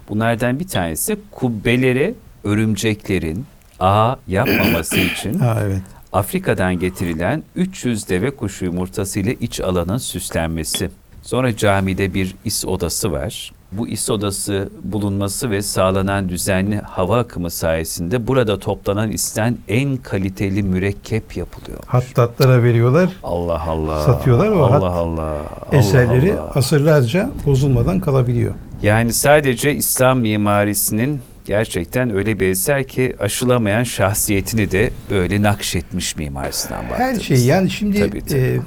Bunlardan 0.08 0.60
bir 0.60 0.68
tanesi 0.68 1.18
kubbelere 1.30 2.14
örümceklerin 2.44 3.46
ağ 3.80 4.16
yapmaması 4.28 4.96
için 5.12 5.38
Ha 5.38 5.58
evet. 5.62 5.82
Afrika'dan 6.12 6.78
getirilen 6.78 7.42
300 7.56 8.08
deve 8.08 8.30
kuşu 8.30 8.64
yumurtası 8.64 9.20
ile 9.20 9.34
iç 9.34 9.60
alanın 9.60 9.98
süslenmesi. 9.98 10.90
Sonra 11.22 11.56
camide 11.56 12.14
bir 12.14 12.34
is 12.44 12.64
odası 12.64 13.12
var. 13.12 13.52
Bu 13.72 13.88
is 13.88 14.10
odası 14.10 14.68
bulunması 14.84 15.50
ve 15.50 15.62
sağlanan 15.62 16.28
düzenli 16.28 16.76
hava 16.78 17.18
akımı 17.18 17.50
sayesinde 17.50 18.26
burada 18.26 18.58
toplanan 18.58 19.10
isten 19.10 19.56
en 19.68 19.96
kaliteli 19.96 20.62
mürekkep 20.62 21.36
yapılıyor. 21.36 21.78
Hattatlara 21.86 22.62
veriyorlar. 22.62 23.10
Allah 23.22 23.62
Allah. 23.62 24.00
Satıyorlar 24.02 24.48
o 24.48 24.62
Allah 24.64 24.72
hat- 24.74 24.82
Allah. 24.82 25.36
Eserleri 25.72 26.32
Allah. 26.32 26.50
asırlarca 26.54 27.30
bozulmadan 27.46 28.00
kalabiliyor. 28.00 28.54
Yani 28.82 29.12
sadece 29.12 29.74
İslam 29.74 30.18
mimarisinin 30.20 31.20
gerçekten 31.44 32.10
öyle 32.16 32.40
bir 32.40 32.48
eser 32.48 32.86
ki 32.88 33.16
aşılamayan 33.20 33.82
şahsiyetini 33.84 34.70
de 34.70 34.90
böyle 35.10 35.42
nakşetmiş 35.42 36.16
Mimar 36.16 36.50
Sinan 36.52 36.82
Her 36.82 36.90
baktığımızda. 36.90 37.20
şey 37.24 37.44
yani 37.44 37.70
şimdi 37.70 38.00
Tabii, 38.00 38.20
tabii. 38.20 38.38
e, 38.40 38.60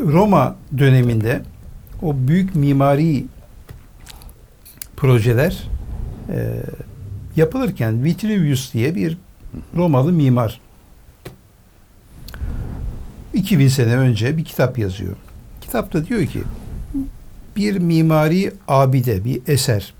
Roma 0.00 0.56
döneminde 0.78 1.40
o 2.02 2.14
büyük 2.16 2.54
mimari 2.54 3.24
projeler 4.98 5.68
e, 6.28 6.62
yapılırken 7.36 8.04
Vitruvius 8.04 8.72
diye 8.72 8.94
bir 8.94 9.18
Romalı 9.76 10.12
mimar 10.12 10.60
2000 13.34 13.68
sene 13.68 13.96
önce 13.96 14.36
bir 14.36 14.44
kitap 14.44 14.78
yazıyor. 14.78 15.16
Kitapta 15.60 16.06
diyor 16.06 16.26
ki 16.26 16.42
bir 17.56 17.78
mimari 17.78 18.52
abide, 18.68 19.24
bir 19.24 19.42
eser 19.46 19.94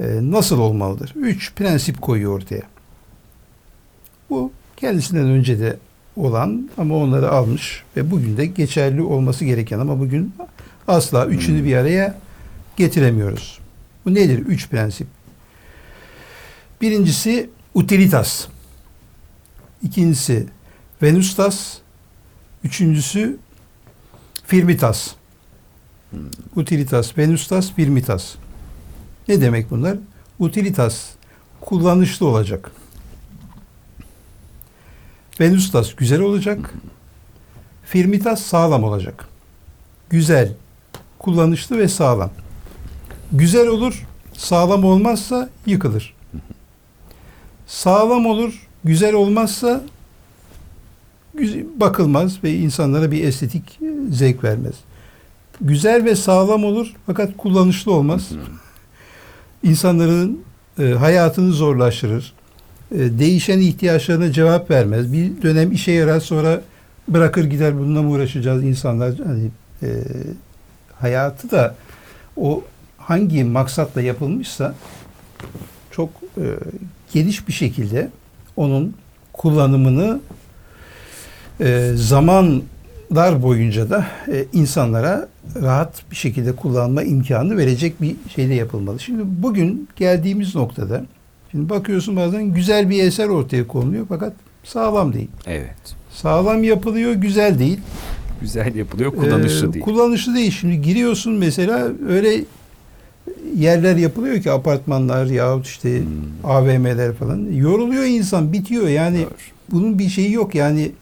e, 0.00 0.04
nasıl 0.22 0.58
olmalıdır? 0.58 1.12
Üç 1.16 1.54
prensip 1.54 2.02
koyuyor 2.02 2.32
ortaya. 2.32 2.62
Bu 4.30 4.52
kendisinden 4.76 5.24
önce 5.24 5.60
de 5.60 5.76
olan 6.16 6.70
ama 6.78 6.96
onları 6.96 7.30
almış 7.30 7.82
ve 7.96 8.10
bugün 8.10 8.36
de 8.36 8.46
geçerli 8.46 9.02
olması 9.02 9.44
gereken 9.44 9.78
ama 9.78 10.00
bugün 10.00 10.34
asla 10.88 11.26
üçünü 11.26 11.58
Hmm. 11.58 11.66
bir 11.66 11.76
araya 11.76 12.18
getiremiyoruz. 12.76 13.63
Bu 14.04 14.14
nedir? 14.14 14.38
Üç 14.38 14.68
prensip. 14.68 15.06
Birincisi 16.80 17.50
utilitas. 17.74 18.46
İkincisi 19.82 20.46
venustas. 21.02 21.78
Üçüncüsü 22.64 23.38
firmitas. 24.46 25.14
Utilitas, 26.56 27.18
venustas, 27.18 27.72
firmitas. 27.72 28.34
Ne 29.28 29.40
demek 29.40 29.70
bunlar? 29.70 29.98
Utilitas 30.38 31.04
kullanışlı 31.60 32.26
olacak. 32.26 32.70
Venustas 35.40 35.94
güzel 35.94 36.20
olacak. 36.20 36.74
Firmitas 37.84 38.42
sağlam 38.42 38.84
olacak. 38.84 39.28
Güzel, 40.10 40.52
kullanışlı 41.18 41.78
ve 41.78 41.88
sağlam. 41.88 42.30
Güzel 43.34 43.68
olur, 43.68 44.06
sağlam 44.32 44.84
olmazsa 44.84 45.48
yıkılır. 45.66 46.14
Sağlam 47.66 48.26
olur, 48.26 48.68
güzel 48.84 49.14
olmazsa 49.14 49.82
bakılmaz 51.76 52.44
ve 52.44 52.54
insanlara 52.54 53.10
bir 53.10 53.24
estetik 53.24 53.78
e, 53.82 54.12
zevk 54.12 54.44
vermez. 54.44 54.74
Güzel 55.60 56.04
ve 56.04 56.16
sağlam 56.16 56.64
olur 56.64 56.92
fakat 57.06 57.36
kullanışlı 57.36 57.92
olmaz. 57.92 58.30
İnsanların 59.62 60.40
e, 60.78 60.84
hayatını 60.84 61.52
zorlaştırır. 61.52 62.32
E, 62.92 62.98
değişen 62.98 63.58
ihtiyaçlarına 63.58 64.32
cevap 64.32 64.70
vermez. 64.70 65.12
Bir 65.12 65.42
dönem 65.42 65.72
işe 65.72 65.92
yarar 65.92 66.20
sonra 66.20 66.62
bırakır 67.08 67.44
gider 67.44 67.78
bununla 67.78 68.02
mı 68.02 68.10
uğraşacağız 68.10 68.64
insanlar 68.64 69.14
hani 69.26 69.50
e, 69.82 69.88
hayatı 71.00 71.50
da 71.50 71.74
o 72.36 72.64
hangi 73.04 73.44
maksatla 73.44 74.02
yapılmışsa 74.02 74.74
çok 75.90 76.10
e, 76.38 76.44
geniş 77.12 77.48
bir 77.48 77.52
şekilde 77.52 78.10
onun 78.56 78.94
kullanımını 79.32 80.20
e, 81.60 81.92
zaman 81.94 82.62
yüzyıllar 83.14 83.42
boyunca 83.42 83.90
da 83.90 84.06
e, 84.32 84.44
insanlara 84.52 85.28
rahat 85.62 86.02
bir 86.10 86.16
şekilde 86.16 86.52
kullanma 86.52 87.02
imkanı 87.02 87.56
verecek 87.56 88.02
bir 88.02 88.16
şey 88.34 88.48
de 88.48 88.54
yapılmalı. 88.54 89.00
Şimdi 89.00 89.22
bugün 89.26 89.88
geldiğimiz 89.96 90.54
noktada 90.54 91.04
şimdi 91.50 91.68
bakıyorsun 91.68 92.16
bazen 92.16 92.44
güzel 92.44 92.90
bir 92.90 93.02
eser 93.04 93.28
ortaya 93.28 93.66
konuluyor 93.66 94.06
fakat 94.08 94.32
sağlam 94.64 95.12
değil. 95.12 95.28
Evet. 95.46 95.94
Sağlam 96.10 96.64
yapılıyor, 96.64 97.12
güzel 97.12 97.58
değil. 97.58 97.80
Güzel 98.40 98.74
yapılıyor, 98.74 99.10
kullanışlı 99.16 99.68
Ee, 99.68 99.72
değil. 99.72 99.84
Kullanışlı 99.84 100.34
değil. 100.34 100.50
Şimdi 100.50 100.82
giriyorsun 100.82 101.32
mesela 101.32 101.88
öyle 102.08 102.44
yerler 103.56 103.96
yapılıyor 103.96 104.42
ki 104.42 104.50
apartmanlar 104.50 105.26
yahut 105.26 105.66
işte 105.66 106.00
Hmm. 106.00 106.06
AVM'ler 106.44 107.12
falan. 107.12 107.52
Yoruluyor 107.52 108.04
insan, 108.04 108.52
bitiyor. 108.52 108.88
Yani 108.88 109.18
Doğru. 109.18 109.30
bunun 109.70 109.98
bir 109.98 110.08
şeyi 110.08 110.32
yok. 110.32 110.54
Yani 110.54 110.92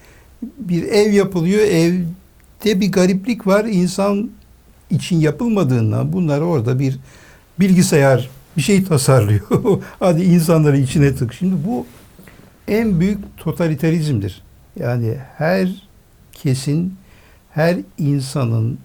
bir 0.59 0.83
ev 0.83 1.13
yapılıyor. 1.13 1.61
Evde 1.61 2.81
bir 2.81 2.93
gariplik 2.93 3.47
var. 3.47 3.65
İnsan 3.65 4.31
için 4.91 5.17
yapılmadığından 5.21 6.13
bunlar 6.13 6.41
orada 6.41 6.79
bir 6.79 6.99
bilgisayar 7.61 8.31
bir 8.57 8.63
şey 8.63 8.85
tasarlıyor. 8.85 9.41
Hadi 9.99 10.23
insanları 10.23 10.79
içine 10.79 11.15
tık. 11.15 11.35
Şimdi 11.35 11.55
bu 11.67 11.87
en 12.69 13.01
büyük 13.01 13.19
totalitarizmdir. 13.37 14.43
Yani 14.81 15.15
her 15.37 15.89
kesin, 16.33 16.95
her 17.51 17.77
insanın, 17.99 18.79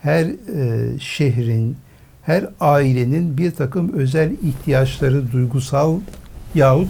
her 0.00 0.24
e, 0.24 0.98
şehrin, 0.98 1.76
her 2.26 2.46
ailenin 2.60 3.38
bir 3.38 3.50
takım 3.50 3.92
özel 3.92 4.32
ihtiyaçları, 4.32 5.32
duygusal 5.32 6.00
yahut 6.54 6.88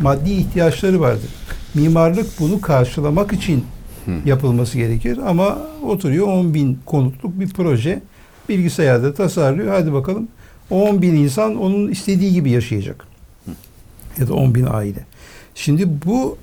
maddi 0.00 0.30
ihtiyaçları 0.30 1.00
vardır. 1.00 1.30
Mimarlık 1.74 2.40
bunu 2.40 2.60
karşılamak 2.60 3.32
için 3.32 3.64
yapılması 4.24 4.78
gerekir 4.78 5.18
ama 5.26 5.58
oturuyor 5.82 6.26
10 6.26 6.54
bin 6.54 6.78
konutluk 6.86 7.40
bir 7.40 7.48
proje 7.48 8.02
bilgisayarda 8.48 9.14
tasarlıyor. 9.14 9.68
Hadi 9.68 9.92
bakalım 9.92 10.28
o 10.70 10.88
10 10.88 11.02
bin 11.02 11.14
insan 11.14 11.56
onun 11.56 11.88
istediği 11.90 12.32
gibi 12.32 12.50
yaşayacak. 12.50 13.06
Ya 14.18 14.28
da 14.28 14.34
10 14.34 14.54
bin 14.54 14.66
aile. 14.70 15.04
Şimdi 15.54 15.88
bu 16.06 16.38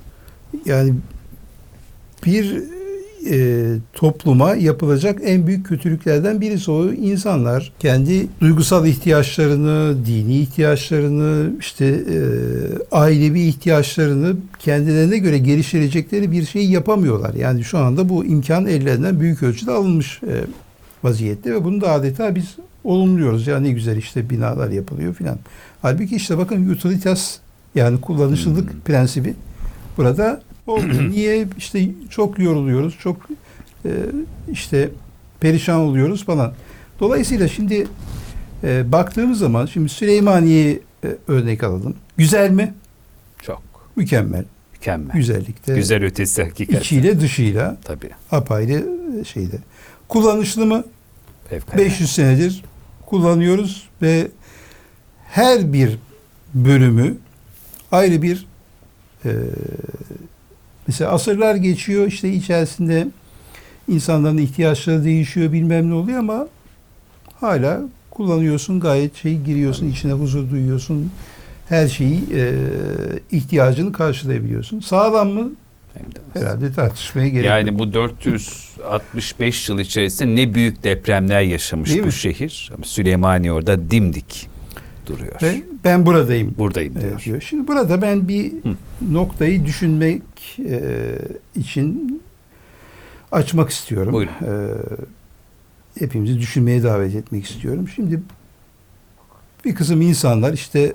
yani 0.66 0.94
bir 2.26 2.62
e, 3.30 3.66
topluma 3.92 4.54
yapılacak 4.54 5.18
en 5.24 5.46
büyük 5.46 5.66
kötülüklerden 5.66 6.40
birisi 6.40 6.70
o 6.70 6.92
insanlar 6.92 7.72
kendi 7.78 8.26
duygusal 8.40 8.86
ihtiyaçlarını, 8.86 10.06
dini 10.06 10.38
ihtiyaçlarını, 10.38 11.50
işte 11.60 11.86
e, 11.86 12.18
ailevi 12.92 13.40
ihtiyaçlarını 13.40 14.36
kendilerine 14.58 15.18
göre 15.18 15.38
geliştirecekleri 15.38 16.32
bir 16.32 16.46
şey 16.46 16.70
yapamıyorlar. 16.70 17.34
Yani 17.34 17.64
şu 17.64 17.78
anda 17.78 18.08
bu 18.08 18.24
imkan 18.24 18.66
ellerinden 18.66 19.20
büyük 19.20 19.42
ölçüde 19.42 19.70
alınmış 19.70 20.20
e, 20.22 20.34
vaziyette 21.04 21.54
ve 21.54 21.64
bunu 21.64 21.80
da 21.80 21.90
adeta 21.90 22.34
biz 22.34 22.56
olumluyoruz. 22.84 23.46
Ya 23.46 23.60
ne 23.60 23.70
güzel 23.70 23.96
işte 23.96 24.30
binalar 24.30 24.70
yapılıyor 24.70 25.14
filan. 25.14 25.38
Halbuki 25.82 26.16
işte 26.16 26.38
bakın 26.38 26.70
utilitas 26.70 27.38
yani 27.74 28.00
kullanışlılık 28.00 28.72
Hmm. 28.72 28.80
prensibi 28.80 29.34
burada 29.96 30.40
olmuyor. 30.66 31.02
Niye 31.10 31.46
işte 31.58 31.88
çok 32.10 32.38
yoruluyoruz, 32.38 32.98
çok 32.98 33.16
e, 33.84 33.90
işte 34.52 34.88
perişan 35.40 35.80
oluyoruz 35.80 36.24
falan. 36.24 36.52
Dolayısıyla 37.00 37.48
şimdi 37.48 37.86
e, 38.64 38.92
baktığımız 38.92 39.38
zaman 39.38 39.66
şimdi 39.66 39.88
Süleymaniye'yi 39.88 40.80
e, 41.04 41.08
örnek 41.28 41.64
alalım. 41.64 41.96
Güzel 42.16 42.50
mi? 42.50 42.74
Çok 43.42 43.62
Mükemmel. 43.96 44.44
mükemmel. 44.72 45.16
Güzellikte. 45.16 45.74
Güzel 45.74 46.04
ötesi 46.04 46.42
hakikaten. 46.42 46.80
İçiyle 46.80 47.20
dışıyla 47.20 47.76
Tabii. 47.84 48.10
apayrı 48.30 48.86
e, 49.20 49.24
şeyde. 49.24 49.56
Kullanışlı 50.08 50.66
mı? 50.66 50.84
Fevkalade. 51.48 51.84
500 51.84 52.12
senedir 52.12 52.64
kullanıyoruz 53.06 53.88
ve 54.02 54.28
her 55.28 55.72
bir 55.72 55.98
bölümü 56.54 57.16
ayrı 57.92 58.22
bir 58.22 58.46
e, 59.24 59.30
mesela 60.86 61.10
asırlar 61.10 61.54
geçiyor 61.54 62.06
işte 62.06 62.28
içerisinde 62.32 63.08
insanların 63.88 64.38
ihtiyaçları 64.38 65.04
değişiyor 65.04 65.52
bilmem 65.52 65.90
ne 65.90 65.94
oluyor 65.94 66.18
ama 66.18 66.46
hala 67.40 67.80
kullanıyorsun 68.10 68.80
gayet 68.80 69.16
şey 69.16 69.38
giriyorsun 69.38 69.88
içine 69.88 70.12
huzur 70.12 70.50
duyuyorsun 70.50 71.10
her 71.68 71.88
şeyi 71.88 72.20
e, 72.34 72.54
ihtiyacını 73.30 73.92
karşılayabiliyorsun. 73.92 74.80
Sağlam 74.80 75.28
mı? 75.28 75.50
Herhalde 76.34 76.72
tartışmaya 76.72 77.28
gerek 77.28 77.44
yok. 77.44 77.50
Yani 77.50 77.78
bu 77.78 77.92
465 77.94 79.68
yıl 79.68 79.78
içerisinde 79.78 80.36
ne 80.36 80.54
büyük 80.54 80.84
depremler 80.84 81.40
yaşamış 81.40 81.90
Değil 81.90 82.02
bu 82.02 82.06
mi? 82.06 82.12
şehir. 82.12 82.72
Süleymaniye 82.82 83.52
orada 83.52 83.90
dimdik 83.90 84.48
duruyor. 85.12 85.42
Ve 85.42 85.62
ben 85.84 86.06
buradayım 86.06 86.54
Buradayım 86.58 87.00
diyor. 87.00 87.20
Diyor. 87.20 87.40
Şimdi 87.40 87.68
burada 87.68 88.02
ben 88.02 88.28
bir 88.28 88.52
Hı. 88.52 88.76
noktayı 89.10 89.64
düşünmek 89.66 90.22
e, 90.58 90.80
için 91.56 92.22
açmak 93.32 93.70
istiyorum. 93.70 94.12
Buyurun. 94.12 94.32
E, 94.32 94.50
hepimizi 95.98 96.38
düşünmeye 96.38 96.82
davet 96.82 97.14
etmek 97.14 97.50
istiyorum. 97.50 97.88
Şimdi 97.94 98.20
bir 99.64 99.74
kısım 99.74 100.02
insanlar 100.02 100.52
işte 100.52 100.92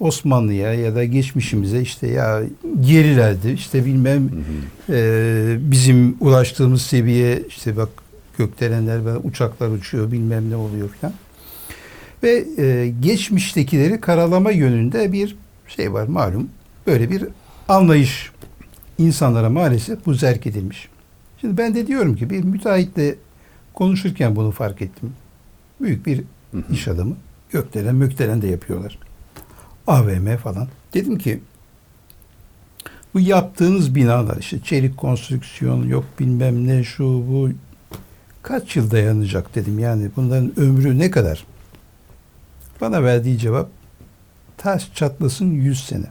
Osmanlı'ya 0.00 0.74
ya 0.74 0.94
da 0.94 1.04
geçmişimize 1.04 1.80
işte 1.80 2.06
ya 2.06 2.42
gerilerdi 2.80 3.50
işte 3.50 3.84
bilmem 3.84 4.30
Hı 4.30 4.36
hı. 4.36 4.96
e, 4.96 5.56
bizim 5.70 6.16
ulaştığımız 6.20 6.82
seviye 6.82 7.42
işte 7.48 7.76
bak 7.76 7.88
gökdelenler 8.38 9.06
ve 9.06 9.16
uçaklar 9.16 9.68
uçuyor 9.68 10.12
bilmem 10.12 10.50
ne 10.50 10.56
oluyor 10.56 10.88
falan. 10.88 11.14
Ve 12.22 12.44
e, 12.58 12.92
geçmiştekileri 13.00 14.00
karalama 14.00 14.50
yönünde 14.50 15.12
bir 15.12 15.36
şey 15.68 15.92
var 15.92 16.06
malum. 16.06 16.50
Böyle 16.86 17.10
bir 17.10 17.24
anlayış 17.68 18.30
insanlara 18.98 19.50
maalesef 19.50 20.06
bu 20.06 20.14
zerk 20.14 20.46
edilmiş. 20.46 20.88
Şimdi 21.40 21.58
ben 21.58 21.74
de 21.74 21.86
diyorum 21.86 22.16
ki 22.16 22.30
bir 22.30 22.44
müteahhitle 22.44 23.14
konuşurken 23.74 24.36
bunu 24.36 24.50
fark 24.50 24.82
ettim. 24.82 25.12
Büyük 25.80 26.06
bir 26.06 26.18
Hı 26.18 26.58
hı. 26.58 26.72
iş 26.72 26.88
adamı. 26.88 27.16
Gökdelen 27.50 27.94
mökdelen 27.94 28.42
de 28.42 28.46
yapıyorlar. 28.46 28.98
AVM 29.86 30.36
falan. 30.36 30.68
Dedim 30.94 31.18
ki 31.18 31.40
bu 33.14 33.20
yaptığınız 33.20 33.94
binalar 33.94 34.36
işte 34.36 34.60
çelik 34.60 34.96
konstrüksiyon 34.96 35.88
yok 35.88 36.04
bilmem 36.20 36.66
ne 36.66 36.84
şu 36.84 37.04
bu 37.04 37.50
kaç 38.42 38.76
yıl 38.76 38.90
dayanacak 38.90 39.54
dedim. 39.54 39.78
Yani 39.78 40.10
bunların 40.16 40.60
ömrü 40.60 40.98
ne 40.98 41.10
kadar? 41.10 41.44
Bana 42.82 43.02
verdiği 43.02 43.38
cevap 43.38 43.68
taş 44.56 44.90
çatlasın 44.94 45.50
100 45.50 45.84
sene. 45.84 46.06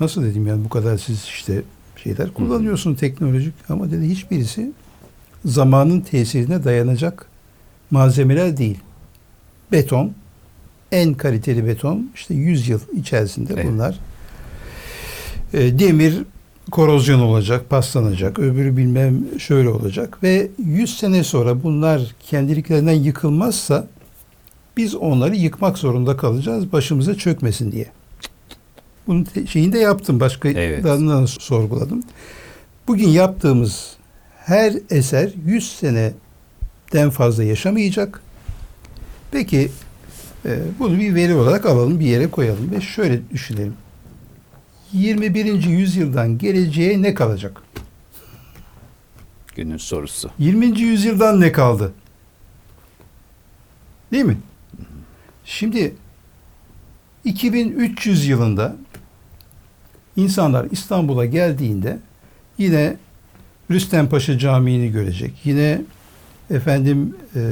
Nasıl 0.00 0.22
dedim 0.24 0.46
yani 0.46 0.64
bu 0.64 0.68
kadar 0.68 0.98
siz 0.98 1.24
işte 1.24 1.62
şeyler 2.02 2.30
kullanıyorsun 2.34 2.94
teknolojik 2.94 3.54
ama 3.68 3.90
dedi 3.90 4.08
hiçbirisi 4.08 4.72
zamanın 5.44 6.00
tesirine 6.00 6.64
dayanacak 6.64 7.26
malzemeler 7.90 8.56
değil. 8.56 8.78
Beton, 9.72 10.12
en 10.92 11.14
kaliteli 11.14 11.66
beton 11.66 12.10
işte 12.14 12.34
100 12.34 12.68
yıl 12.68 12.80
içerisinde 12.96 13.52
Evet. 13.54 13.66
bunlar. 13.66 13.98
E, 15.52 15.78
demir 15.78 16.24
korozyon 16.70 17.20
olacak, 17.20 17.70
paslanacak, 17.70 18.38
öbürü 18.38 18.76
bilmem 18.76 19.24
şöyle 19.38 19.68
olacak 19.68 20.22
ve 20.22 20.48
100 20.64 20.98
sene 20.98 21.24
sonra 21.24 21.62
bunlar 21.62 22.14
kendiliklerinden 22.20 22.92
yıkılmazsa 22.92 23.86
biz 24.80 24.94
onları 24.94 25.36
yıkmak 25.36 25.78
zorunda 25.78 26.16
kalacağız 26.16 26.72
başımıza 26.72 27.14
çökmesin 27.14 27.72
diye. 27.72 27.86
Bunun 29.06 29.26
şeyini 29.46 29.72
de 29.72 29.78
yaptım. 29.78 30.20
Başka 30.20 30.48
Evet. 30.48 30.84
sorguladım. 31.28 32.02
Bugün 32.88 33.08
yaptığımız 33.08 33.96
her 34.38 34.74
eser 34.90 35.30
100 35.46 35.72
seneden 35.76 37.10
fazla 37.10 37.44
yaşamayacak. 37.44 38.22
Peki 39.30 39.70
e, 40.46 40.58
bunu 40.78 40.98
bir 40.98 41.14
veri 41.14 41.34
olarak 41.34 41.66
alalım 41.66 42.00
bir 42.00 42.06
yere 42.06 42.30
koyalım 42.30 42.70
ve 42.70 42.80
şöyle 42.80 43.30
düşünelim. 43.30 43.74
21. 44.92 45.64
yüzyıldan 45.64 46.38
geleceğe 46.38 47.02
ne 47.02 47.14
kalacak? 47.14 47.62
Günün 49.56 49.76
sorusu. 49.76 50.30
20. 50.38 50.80
yüzyıldan 50.80 51.40
ne 51.40 51.52
kaldı? 51.52 51.92
Değil 54.12 54.24
mi? 54.24 54.36
Şimdi 55.50 55.94
2300 57.24 58.26
yılında 58.26 58.76
insanlar 60.16 60.66
İstanbul'a 60.70 61.24
geldiğinde 61.24 61.98
yine 62.58 62.96
Rüstem 63.70 64.08
Paşa 64.08 64.38
Camii'ni 64.38 64.92
görecek. 64.92 65.32
Yine 65.44 65.82
efendim 66.50 67.16
eee, 67.36 67.42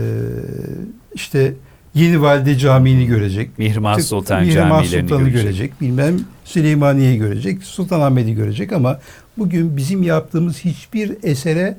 işte 1.15 1.55
Yeni 1.95 2.23
Valide 2.23 2.59
Camii'ni 2.59 3.07
görecek. 3.07 3.59
Mihrimah 3.59 3.99
Sultan 4.01 4.43
Mihrimah 4.43 4.85
Sultan'ı 4.85 5.29
görecek. 5.29 5.43
görecek. 5.43 5.81
Bilmem 5.81 6.21
Süleymaniye'yi 6.45 7.19
görecek. 7.19 7.63
Sultanahmet'i 7.63 8.35
görecek 8.35 8.73
ama 8.73 9.01
bugün 9.39 9.77
bizim 9.77 10.03
yaptığımız 10.03 10.59
hiçbir 10.59 11.17
esere 11.23 11.77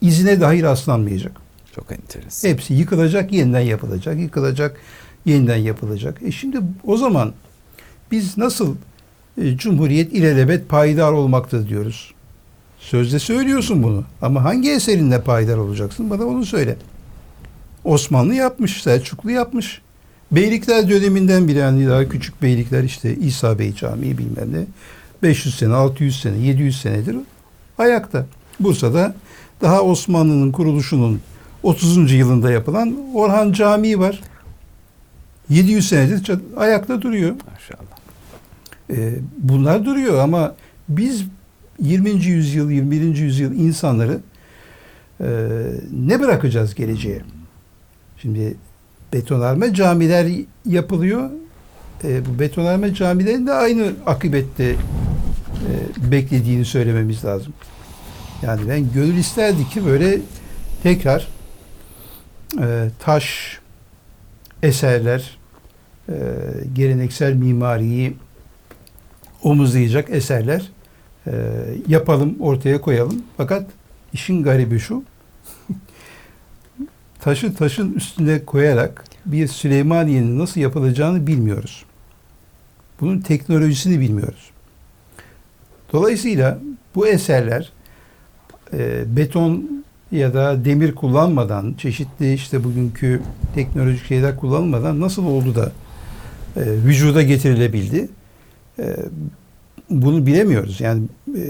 izine 0.00 0.40
dahi 0.40 0.62
rastlanmayacak. 0.62 1.32
Çok 1.74 1.92
enteresan. 1.92 2.48
Hepsi 2.48 2.74
yıkılacak, 2.74 3.32
yeniden 3.32 3.60
yapılacak, 3.60 4.18
yıkılacak, 4.18 4.76
yeniden 5.28 5.56
yapılacak. 5.56 6.18
E 6.22 6.32
şimdi 6.32 6.58
o 6.84 6.96
zaman 6.96 7.32
biz 8.10 8.38
nasıl 8.38 8.74
e, 9.42 9.56
Cumhuriyet 9.56 10.12
ilelebet 10.12 10.68
payidar 10.68 11.12
olmakta 11.12 11.68
diyoruz? 11.68 12.14
Sözde 12.78 13.18
söylüyorsun 13.18 13.82
bunu 13.82 14.04
ama 14.22 14.44
hangi 14.44 14.70
eserinle 14.70 15.20
payidar 15.20 15.56
olacaksın? 15.56 16.10
Bana 16.10 16.24
onu 16.24 16.46
söyle. 16.46 16.76
Osmanlı 17.84 18.34
yapmış, 18.34 18.82
Selçuklu 18.82 19.30
yapmış. 19.30 19.80
Beylikler 20.32 20.88
döneminden 20.90 21.48
bile 21.48 21.58
yani 21.58 21.88
daha 21.88 22.08
küçük 22.08 22.42
beylikler 22.42 22.84
işte 22.84 23.16
İsa 23.16 23.58
Bey 23.58 23.74
Camii 23.74 24.18
bilmem 24.18 24.52
ne 24.52 24.66
500 25.22 25.54
sene, 25.54 25.74
600 25.74 26.20
sene, 26.20 26.38
700 26.38 26.80
senedir 26.80 27.16
ayakta. 27.78 28.26
Bursa'da 28.60 29.14
daha 29.60 29.82
Osmanlı'nın 29.82 30.52
kuruluşunun 30.52 31.20
30. 31.62 32.12
yılında 32.12 32.50
yapılan 32.50 32.96
Orhan 33.14 33.52
Camii 33.52 33.98
var. 33.98 34.20
700 35.50 35.88
senedir 35.88 36.40
ayakta 36.56 37.02
duruyor. 37.02 37.34
Maşallah. 37.52 37.98
Ee, 38.90 39.14
bunlar 39.38 39.84
duruyor 39.84 40.18
ama 40.18 40.54
biz 40.88 41.24
20. 41.80 42.10
yüzyıl, 42.10 42.70
21. 42.70 43.16
yüzyıl 43.16 43.52
insanları 43.52 44.20
e, 45.20 45.26
ne 45.92 46.20
bırakacağız 46.20 46.74
geleceğe? 46.74 47.22
Şimdi 48.22 48.56
betonarme 49.12 49.74
camiler 49.74 50.26
yapılıyor. 50.66 51.30
E, 52.04 52.26
bu 52.26 52.38
betonarme 52.38 52.94
camilerin 52.94 53.46
de 53.46 53.52
aynı 53.52 53.92
akıbette 54.06 54.64
e, 54.64 56.10
beklediğini 56.12 56.64
söylememiz 56.64 57.24
lazım. 57.24 57.52
Yani 58.42 58.60
ben 58.68 58.92
gönül 58.92 59.16
isterdi 59.16 59.68
ki 59.68 59.86
böyle 59.86 60.20
tekrar 60.82 61.28
e, 62.60 62.88
taş 62.98 63.58
eserler, 64.62 65.38
e, 66.08 66.14
geleneksel 66.74 67.34
mimariyi 67.34 68.16
omuzlayacak 69.42 70.10
eserler 70.10 70.68
e, 71.26 71.32
yapalım, 71.88 72.36
ortaya 72.40 72.80
koyalım. 72.80 73.22
Fakat 73.36 73.70
işin 74.12 74.42
garibi 74.42 74.78
şu, 74.78 75.02
taşı 77.20 77.54
taşın 77.54 77.92
üstüne 77.92 78.44
koyarak 78.44 79.04
bir 79.26 79.46
Süleymaniye'nin 79.46 80.38
nasıl 80.38 80.60
yapılacağını 80.60 81.26
bilmiyoruz. 81.26 81.84
Bunun 83.00 83.20
teknolojisini 83.20 84.00
bilmiyoruz. 84.00 84.50
Dolayısıyla 85.92 86.58
bu 86.94 87.06
eserler 87.06 87.72
e, 88.72 89.04
beton 89.16 89.84
ya 90.12 90.34
da 90.34 90.64
demir 90.64 90.94
kullanmadan, 90.94 91.74
çeşitli 91.78 92.34
işte 92.34 92.64
bugünkü 92.64 93.20
teknolojik 93.54 94.06
şeyler 94.06 94.36
kullanılmadan 94.36 95.00
nasıl 95.00 95.26
oldu 95.26 95.54
da 95.54 95.72
e, 96.56 96.62
vücuda 96.64 97.22
getirilebildi? 97.22 98.08
E, 98.78 98.96
bunu 99.90 100.26
bilemiyoruz. 100.26 100.80
Yani 100.80 101.02
e, 101.36 101.42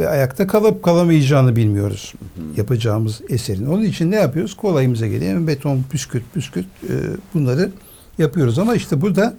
ve 0.00 0.08
ayakta 0.08 0.46
kalıp 0.46 0.82
kalamayacağını 0.82 1.56
bilmiyoruz 1.56 2.14
yapacağımız 2.56 3.20
eserin. 3.28 3.66
Onun 3.66 3.82
için 3.82 4.10
ne 4.10 4.16
yapıyoruz? 4.16 4.54
Kolayımıza 4.54 5.06
geliyor. 5.06 5.46
Beton, 5.46 5.84
püskürt, 5.90 6.22
püskürt 6.34 6.66
e, 6.84 6.94
bunları 7.34 7.70
yapıyoruz. 8.18 8.58
Ama 8.58 8.74
işte 8.74 9.00
burada 9.00 9.34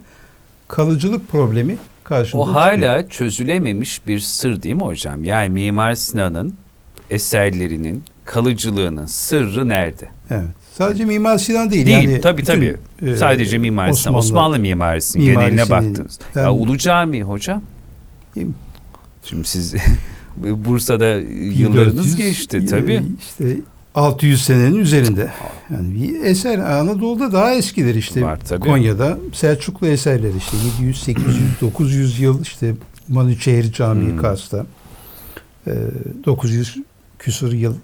kalıcılık 0.68 1.28
problemi 1.28 1.76
karşımıza 2.04 2.50
O 2.50 2.54
hala 2.54 3.08
çözülememiş 3.08 4.06
bir 4.06 4.20
sır 4.20 4.62
değil 4.62 4.74
mi 4.74 4.82
hocam? 4.82 5.24
Yani 5.24 5.48
Mimar 5.48 5.94
Sinan'ın 5.94 6.54
eserlerinin 7.10 8.02
kalıcılığının 8.24 9.06
sırrı 9.06 9.68
nerede? 9.68 10.08
Evet. 10.30 10.44
Sadece 10.78 11.04
Mimar 11.04 11.38
Sinan 11.38 11.70
değil. 11.70 11.86
Değil 11.86 12.08
yani 12.08 12.20
tabii 12.20 12.44
tabii. 12.44 12.76
e, 13.06 13.16
Sadece 13.16 13.58
Mimar 13.58 13.84
Sinan, 13.92 14.14
Osmanlı- 14.14 14.18
Osmanlı 14.18 14.58
mimarisinin 14.58 15.24
mimarisinin- 15.26 15.40
geneline 15.50 15.70
baktınız. 15.70 16.18
Ben- 16.36 16.42
Ya 16.42 16.52
Ulu 16.52 16.78
Cami 16.78 17.22
hocam. 17.22 17.62
Şimdi 19.24 19.48
siz 19.48 19.74
Bursa'da 20.36 21.06
yıllarınız 21.06 21.96
1400, 21.96 22.16
geçti 22.16 22.66
tabii. 22.66 23.02
İşte 23.20 23.56
600 23.94 24.44
senenin 24.44 24.76
üzerinde. 24.78 25.30
Yani 25.72 25.94
bir 26.02 26.20
eser 26.24 26.58
Anadolu'da 26.58 27.32
daha 27.32 27.54
eskidir 27.54 27.94
işte. 27.94 28.22
Var 28.22 28.38
tabii. 28.48 28.60
Konya'da 28.60 29.18
Selçuklu 29.32 29.86
eserler 29.86 30.30
işte 30.38 30.56
700, 30.80 31.02
800, 31.02 31.36
900 31.60 32.20
yıl 32.20 32.42
işte 32.42 32.74
Manüçehir 33.08 33.72
Camii 33.72 34.10
Hmm. 34.10 34.16
Kars'ta. 34.20 34.66
Ee, 35.66 35.72
900 36.26 36.76
küsur 37.18 37.52
yıl 37.52 37.74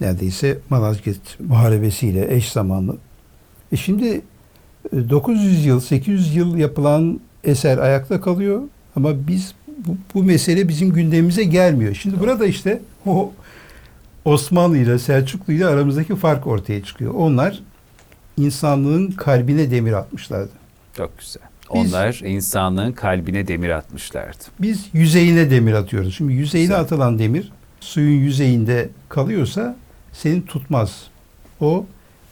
neredeyse 0.00 0.58
Malazgirt 0.70 1.40
Muharebesiyle 1.40 2.34
eş 2.34 2.52
zamanlı. 2.52 2.96
E 3.72 3.76
şimdi 3.76 4.20
e, 4.92 5.10
900 5.10 5.66
yıl, 5.66 5.80
800 5.80 6.34
yıl 6.36 6.56
yapılan 6.56 7.20
eser 7.44 7.78
ayakta 7.78 8.20
kalıyor 8.20 8.62
ama 8.96 9.26
biz 9.28 9.54
bu, 9.86 9.96
bu 10.14 10.22
mesele 10.24 10.68
bizim 10.68 10.92
gündemimize 10.92 11.44
gelmiyor. 11.44 11.94
Şimdi 11.94 12.20
burada 12.20 12.46
işte 12.46 12.80
o 13.06 13.32
Osmanlı 14.24 14.78
ile 14.78 14.98
Selçuklu 14.98 15.52
ile 15.52 15.66
aramızdaki 15.66 16.16
fark 16.16 16.46
ortaya 16.46 16.82
çıkıyor. 16.84 17.14
Onlar 17.14 17.62
insanlığın 18.36 19.10
kalbine 19.10 19.70
demir 19.70 19.92
atmışlardı. 19.92 20.50
Çok 20.96 21.18
güzel. 21.18 21.42
Biz- 21.74 21.94
Onlar 21.94 22.20
insanlığın 22.24 22.92
kalbine 22.92 23.48
demir 23.48 23.68
atmışlardı. 23.70 24.44
Biz 24.60 24.84
yüzeyine 24.92 25.50
demir 25.50 25.72
atıyoruz. 25.72 26.14
Şimdi 26.16 26.32
yüzeyine 26.32 26.66
Güzel. 26.66 26.80
atılan 26.80 27.18
demir 27.18 27.52
suyun 27.80 28.20
yüzeyinde 28.20 28.88
kalıyorsa 29.08 29.76
seni 30.14 30.44
tutmaz. 30.46 31.02
O 31.60 31.86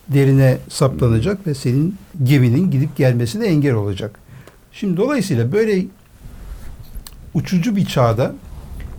derine 0.08 0.58
saplanacak 0.68 1.46
ve 1.46 1.54
senin 1.54 1.96
geminin 2.22 2.70
gidip 2.70 2.96
gelmesine 2.96 3.46
engel 3.46 3.74
olacak. 3.74 4.18
Şimdi 4.72 4.96
dolayısıyla 4.96 5.52
böyle 5.52 5.84
uçucu 7.34 7.76
bir 7.76 7.84
çağda 7.84 8.34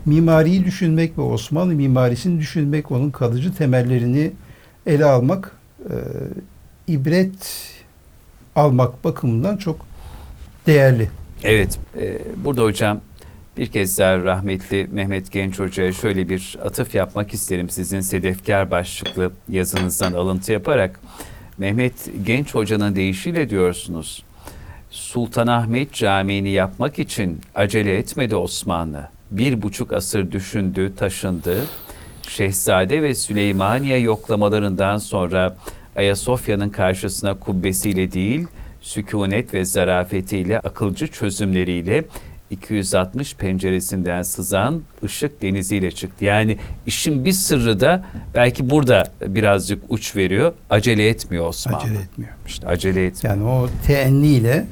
mimariyi 0.05 0.65
düşünmek 0.65 1.17
ve 1.17 1.21
Osmanlı 1.21 1.73
mimarisini 1.73 2.39
düşünmek, 2.39 2.91
onun 2.91 3.11
kalıcı 3.11 3.55
temellerini 3.55 4.31
ele 4.85 5.05
almak, 5.05 5.51
e, 5.89 5.95
ibret 6.87 7.69
almak 8.55 9.03
bakımından 9.03 9.57
çok 9.57 9.85
değerli. 10.67 11.09
Evet, 11.43 11.79
e, 12.01 12.19
burada 12.43 12.63
hocam 12.63 13.01
bir 13.57 13.67
kez 13.67 13.99
daha 13.99 14.17
rahmetli 14.17 14.87
Mehmet 14.91 15.31
Genç 15.31 15.59
Hoca'ya 15.59 15.91
şöyle 15.91 16.29
bir 16.29 16.57
atıf 16.65 16.95
yapmak 16.95 17.33
isterim. 17.33 17.69
Sizin 17.69 18.01
Sedefkar 18.01 18.71
başlıklı 18.71 19.31
yazınızdan 19.49 20.13
alıntı 20.13 20.51
yaparak. 20.51 20.99
Mehmet 21.57 21.93
Genç 22.25 22.55
Hoca'nın 22.55 22.95
deyişiyle 22.95 23.49
diyorsunuz. 23.49 24.23
Sultanahmet 24.89 25.93
Camii'ni 25.93 26.49
yapmak 26.49 26.99
için 26.99 27.41
acele 27.55 27.97
etmedi 27.97 28.35
Osmanlı. 28.35 29.09
Bir 29.31 29.61
buçuk 29.61 29.93
asır 29.93 30.31
düşündü, 30.31 30.93
taşındı. 30.95 31.57
Şehzade 32.27 33.01
ve 33.03 33.15
Süleymaniye 33.15 33.97
yoklamalarından 33.97 34.97
sonra 34.97 35.55
Ayasofya'nın 35.95 36.69
karşısına 36.69 37.39
kubbesiyle 37.39 38.11
değil, 38.11 38.47
sükunet 38.81 39.53
ve 39.53 39.65
zarafetiyle, 39.65 40.59
akılcı 40.59 41.07
çözümleriyle 41.07 42.03
260 42.53 43.35
penceresinden 43.35 44.21
sızan 44.21 44.81
ışık 45.03 45.41
deniziyle 45.41 45.91
çıktı. 45.91 46.25
Yani 46.25 46.57
işin 46.85 47.25
bir 47.25 47.31
sırrı 47.31 47.79
da 47.79 48.05
belki 48.35 48.69
burada 48.69 49.03
birazcık 49.27 49.83
uç 49.89 50.15
veriyor. 50.15 50.53
Acele 50.69 51.07
etmiyor 51.07 51.47
Osmanlı. 51.47 51.77
Acele 51.77 51.99
etmiyor. 51.99 52.31
İşte 52.47 52.67
acele 52.67 53.05
etmiyor. 53.05 53.35
Yani 53.35 53.47
o 53.49 53.69
teenniyle 53.87 54.65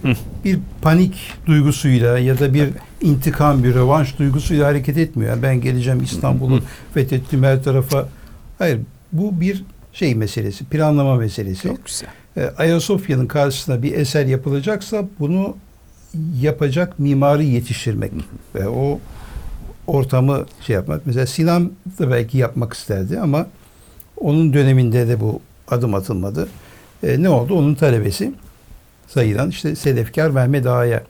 bir 0.46 0.60
panik 0.82 1.16
duygusuyla 1.46 2.20
ya 2.20 2.40
da 2.40 2.54
bir 2.54 2.70
intikam, 3.02 3.64
bir 3.64 3.74
rövanş 3.74 4.20
duygusuyla 4.20 4.68
hareket 4.68 4.98
etmiyor. 4.98 5.32
Yani 5.32 5.44
ben 5.44 5.62
geleceğim 5.62 6.04
İstanbul'u 6.04 6.62
fethettim 6.94 7.44
her 7.44 7.64
tarafa. 7.64 8.08
Hayır, 8.58 8.80
bu 9.12 9.42
bir 9.42 9.64
şey 9.94 10.16
meselesi, 10.16 10.66
planlama 10.66 11.16
meselesi. 11.16 11.68
Çok 11.68 11.86
güzel. 11.86 12.10
E, 12.38 12.54
Ayasofya'nın 12.58 13.28
karşısına 13.28 13.84
bir 13.84 13.94
eser 13.94 14.26
yapılacaksa 14.26 15.06
bunu 15.20 15.56
yapacak 16.42 17.00
mimarı 17.00 17.44
yetiştirmek 17.44 18.12
ve 18.56 18.68
o 18.68 19.00
ortamı 19.88 20.46
şey 20.62 20.76
yapmak. 20.76 21.06
Mesela 21.06 21.26
Sinan 21.26 21.72
da 22.00 22.12
belki 22.12 22.38
yapmak 22.38 22.74
isterdi 22.74 23.20
ama 23.20 23.48
onun 24.18 24.54
döneminde 24.54 25.08
de 25.08 25.20
bu 25.20 25.42
adım 25.68 25.96
atılmadı. 25.96 26.48
E, 27.04 27.24
ne 27.24 27.30
oldu? 27.30 27.54
Onun 27.54 27.76
talebesi 27.76 28.34
sayılan 29.08 29.50
işte 29.50 29.76
Sedefkar 29.76 30.30
Mehmet 30.30 30.66
Ağa'ya 30.66 31.04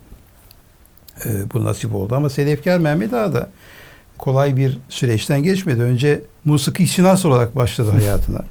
e, 1.25 1.29
bu 1.53 1.63
nasip 1.63 1.95
oldu. 1.95 2.15
Ama 2.15 2.29
Sedefkar 2.29 2.77
Mehmet 2.77 3.13
Ağa 3.13 3.33
da 3.33 3.49
kolay 4.17 4.57
bir 4.57 4.77
süreçten 4.89 5.43
geçmedi. 5.43 5.81
Önce 5.81 6.21
musiki 6.45 6.87
şinas 6.87 7.25
olarak 7.25 7.55
başladı 7.55 7.91
hayatına. 7.91 8.41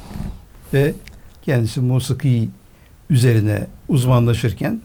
Ve 0.74 0.94
kendisi 1.42 1.80
musiki 1.80 2.48
üzerine 3.10 3.66
uzmanlaşırken 3.88 4.80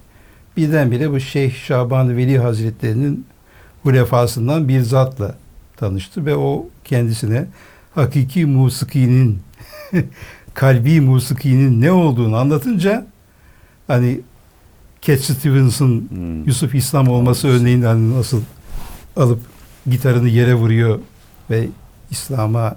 birdenbire 0.58 1.12
bu 1.12 1.20
Şeyh 1.20 1.56
Şaban 1.56 2.18
Veli 2.18 2.40
Hazretleri'nin 2.40 3.26
hulefasından 3.84 4.68
bir 4.68 4.82
zatla 4.82 5.36
tanıştı 5.78 6.26
ve 6.26 6.36
o 6.36 6.70
kendisine 6.84 7.46
hakiki 7.96 8.46
musikinin 8.46 9.40
kalbi 10.54 11.02
musikinin 11.02 11.82
ne 11.82 11.92
olduğunu 11.92 12.38
anlatınca 12.38 13.08
hani 13.88 14.22
Cat 15.02 15.20
Stevens'ın 15.20 16.10
Hmm. 16.10 16.44
Yusuf 16.44 16.76
İslam 16.76 17.08
olması 17.08 17.48
örneğin 17.48 17.82
hani 17.82 18.18
nasıl 18.18 18.42
alıp 19.16 19.40
gitarını 19.90 20.30
yere 20.30 20.56
vuruyor 20.56 21.00
ve 21.50 21.68
İslam'a 22.12 22.76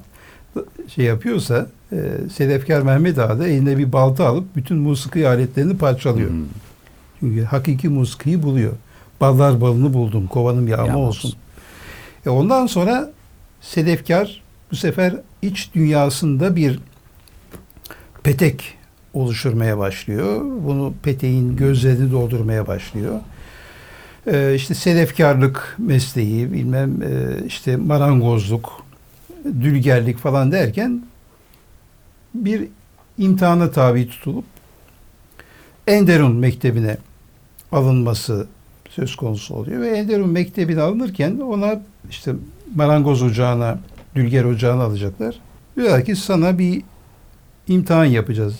şey 0.89 1.05
yapıyorsa 1.05 1.67
e, 1.93 1.97
Sedefkar 2.35 2.83
Mehmet 2.83 3.19
Ağa 3.19 3.39
da 3.39 3.49
eline 3.49 3.79
bir 3.79 3.93
balta 3.93 4.27
alıp 4.27 4.57
bütün 4.57 4.77
musiki 4.77 5.29
aletlerini 5.29 5.79
parçalıyor. 5.79 6.31
Hmm. 6.31 6.45
Hakiki 7.45 7.89
musikiyi 7.89 8.43
buluyor. 8.43 8.73
Ballar 9.21 9.61
balını 9.61 9.95
buldum, 9.95 10.27
kovanım 10.27 10.69
yağma 10.69 10.87
Yağma 10.87 10.99
olsun. 10.99 11.29
olsun. 11.29 11.41
E 12.27 12.31
ondan 12.31 12.67
sonra 12.67 13.11
Sedefkar 13.61 14.43
bu 14.71 14.77
sefer 14.77 15.17
iç 15.43 15.71
dünyasında 15.75 16.57
bir 16.57 16.79
petek 18.23 18.75
oluşturmaya 19.15 19.79
başlıyor. 19.79 20.41
Bunu 20.67 20.95
peteğin 21.03 21.57
gözlerini 21.57 22.13
doldurmaya 22.13 22.67
başlıyor. 22.67 23.21
Ee, 24.27 24.55
işte 24.55 24.75
sedefkarlık 24.75 25.75
mesleği, 25.79 26.53
bilmem 26.53 27.03
e, 27.03 27.45
işte 27.47 27.77
marangozluk, 27.77 28.83
dülgerlik 29.45 30.19
falan 30.19 30.53
derken 30.53 31.03
bir 32.35 32.69
imtihana 33.19 33.71
tabi 33.71 34.09
tutulup 34.09 34.45
Enderun 35.87 36.37
Mektebi'ne 36.37 36.97
alınması 37.75 38.47
söz 38.91 39.17
konusu 39.17 39.55
oluyor 39.55 39.81
ve 39.81 39.89
Enderun 39.89 40.29
Mektebi'ne 40.29 40.81
alınırken 40.81 41.39
ona 41.39 41.81
işte 42.11 42.33
marangoz 42.75 43.23
ocağına, 43.23 43.79
dülger 44.15 44.45
ocağına 44.45 44.83
alacaklar. 44.83 45.35
Diyorlar 45.77 46.05
ki 46.05 46.17
sana 46.17 46.59
bir 46.59 46.83
imtihan 47.69 48.05
yapacağız. 48.05 48.55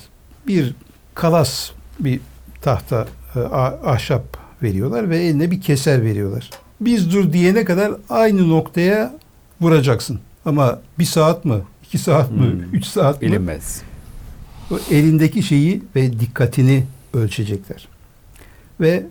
Bir 0.47 0.75
kalas 1.15 1.71
bir 2.01 2.21
tahta 2.63 3.07
e, 3.37 3.39
ahşap 3.87 4.23
veriyorlar 4.63 5.11
ve 5.11 5.19
eline 5.19 5.51
bir 5.51 5.61
keser 5.61 6.03
veriyorlar. 6.03 6.51
Biz 6.81 7.13
dur 7.13 7.33
diyene 7.33 7.65
kadar 7.65 7.93
aynı 8.09 8.49
noktaya 8.49 9.15
vuracaksın. 9.61 10.21
Ama 10.45 10.79
bir 10.99 11.05
saat 11.05 11.45
mi, 11.45 11.55
iki 11.85 11.99
saat 11.99 12.31
mi, 12.31 12.39
Hmm. 12.39 12.61
üç 12.73 12.85
saat 12.85 13.23
mi? 13.23 13.29
Bilinmez. 13.29 13.83
O 14.71 14.79
elindeki 14.91 15.43
şeyi 15.43 15.83
ve 15.97 16.21
dikkatini 16.21 16.85
ölçecekler. 17.15 17.89
Ve 18.81 19.07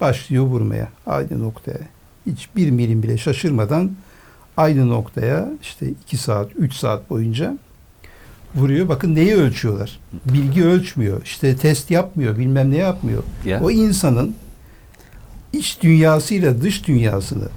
başlıyor 0.00 0.44
vurmaya 0.44 0.88
aynı 1.06 1.40
noktaya. 1.40 1.80
Hiç 2.26 2.48
bir 2.56 2.70
milim 2.70 3.02
bile 3.02 3.18
şaşırmadan 3.18 3.90
aynı 4.56 4.88
noktaya 4.88 5.48
işte 5.62 5.88
iki 5.88 6.16
saat, 6.16 6.50
üç 6.56 6.74
saat 6.74 7.10
boyunca 7.10 7.58
vuruyor. 8.54 8.88
Bakın 8.88 9.14
neyi 9.14 9.34
ölçüyorlar? 9.34 10.00
Bilgi 10.24 10.64
ölçmüyor. 10.64 11.22
İşte 11.24 11.56
test 11.56 11.90
yapmıyor. 11.90 12.38
Bilmem 12.38 12.70
ne 12.70 12.76
yapmıyor. 12.76 13.22
Ya. 13.44 13.62
O 13.62 13.70
insanın 13.70 14.34
iç 15.52 15.78
dünyasıyla 15.82 16.62
dış 16.62 16.86
dünyasını 16.86 17.48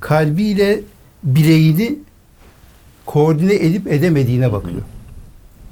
kalbiyle 0.00 0.80
bireğini 1.22 1.98
koordine 3.06 3.54
edip 3.54 3.86
edemediğine 3.86 4.52
bakıyor. 4.52 4.82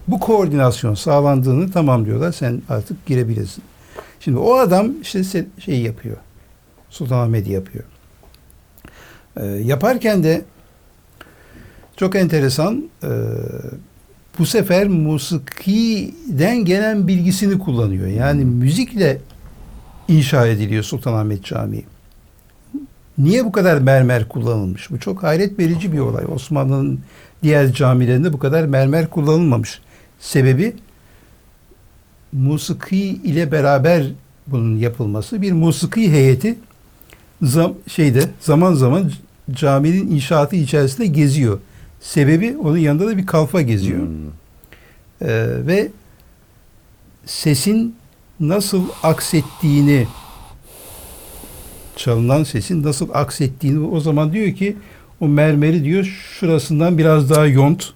Bu 0.08 0.20
koordinasyon 0.20 0.94
sağlandığını 0.94 1.72
tamamlıyorlar. 1.72 2.32
Sen 2.32 2.62
artık 2.68 3.06
girebilirsin. 3.06 3.64
Şimdi 4.24 4.38
o 4.38 4.54
adam 4.54 4.92
işte 5.02 5.44
şey 5.58 5.80
yapıyor. 5.80 6.16
Sultanahmet'i 6.90 7.52
yapıyor. 7.52 7.84
Ee, 9.36 9.44
yaparken 9.46 10.24
de 10.24 10.42
çok 11.96 12.16
enteresan 12.16 12.90
e, 13.02 13.08
bu 14.38 14.46
sefer 14.46 14.88
musikiden 14.88 16.64
gelen 16.64 17.08
bilgisini 17.08 17.58
kullanıyor. 17.58 18.06
Yani 18.06 18.44
müzikle 18.44 19.18
inşa 20.08 20.46
ediliyor 20.46 20.82
Sultanahmet 20.82 21.44
Camii. 21.44 21.84
Niye 23.18 23.44
bu 23.44 23.52
kadar 23.52 23.78
mermer 23.78 24.28
kullanılmış? 24.28 24.90
Bu 24.90 25.00
çok 25.00 25.22
hayret 25.22 25.58
verici 25.58 25.92
bir 25.92 25.98
olay. 25.98 26.24
Osmanlı'nın 26.34 27.00
diğer 27.42 27.72
camilerinde 27.72 28.32
bu 28.32 28.38
kadar 28.38 28.64
mermer 28.64 29.10
kullanılmamış. 29.10 29.80
Sebebi 30.20 30.76
musiki 32.32 33.06
ile 33.06 33.52
beraber 33.52 34.06
bunun 34.46 34.78
yapılması. 34.78 35.42
Bir 35.42 35.52
musiki 35.52 36.12
heyeti 36.12 36.58
zam, 37.42 37.74
şeyde 37.88 38.24
zaman 38.40 38.74
zaman 38.74 39.12
caminin 39.50 40.10
inşaatı 40.10 40.56
içerisinde 40.56 41.06
geziyor. 41.06 41.58
Sebebi 42.00 42.56
onun 42.56 42.78
yanında 42.78 43.06
da 43.06 43.16
bir 43.16 43.26
kalfa 43.26 43.62
geziyor. 43.62 44.00
Hmm. 44.00 44.26
Ee, 45.22 45.66
ve 45.66 45.90
sesin 47.26 47.96
nasıl 48.40 48.84
aksettiğini 49.02 50.06
çalınan 51.96 52.44
sesin 52.44 52.82
nasıl 52.82 53.08
aksettiğini 53.12 53.86
o 53.86 54.00
zaman 54.00 54.32
diyor 54.32 54.54
ki 54.54 54.76
o 55.20 55.28
mermeri 55.28 55.84
diyor 55.84 56.04
şurasından 56.04 56.98
biraz 56.98 57.30
daha 57.30 57.46
yont 57.46 57.92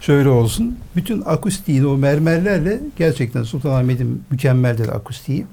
şöyle 0.00 0.28
olsun. 0.28 0.78
Bütün 0.96 1.22
akustiğini 1.26 1.86
o 1.86 1.96
mermerlerle 1.96 2.80
gerçekten 2.98 3.42
Sultanahmet'in 3.42 4.22
mükemmeldir 4.30 4.88
akustiği. 4.88 5.46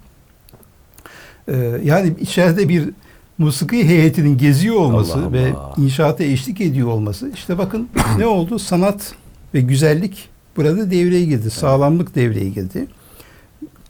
Ee, 1.48 1.80
yani 1.84 2.14
içeride 2.20 2.70
bir 2.70 2.90
musiki 3.38 3.88
heyetinin 3.88 4.38
geziyor 4.38 4.76
olması 4.76 5.14
Allah 5.18 5.34
ve 5.34 5.54
Allah. 5.54 5.74
inşaata 5.78 6.24
eşlik 6.24 6.62
ediyor 6.62 6.88
olması. 6.88 7.30
işte 7.34 7.58
bakın 7.58 7.90
ne 8.18 8.26
oldu? 8.26 8.60
Sanat 8.60 9.16
ve 9.54 9.62
güzellik 9.62 10.30
burada 10.58 10.92
devreye 10.92 11.26
girdi. 11.26 11.50
Sağlamlık 11.52 12.16
devreye 12.16 12.50
girdi. 12.50 12.88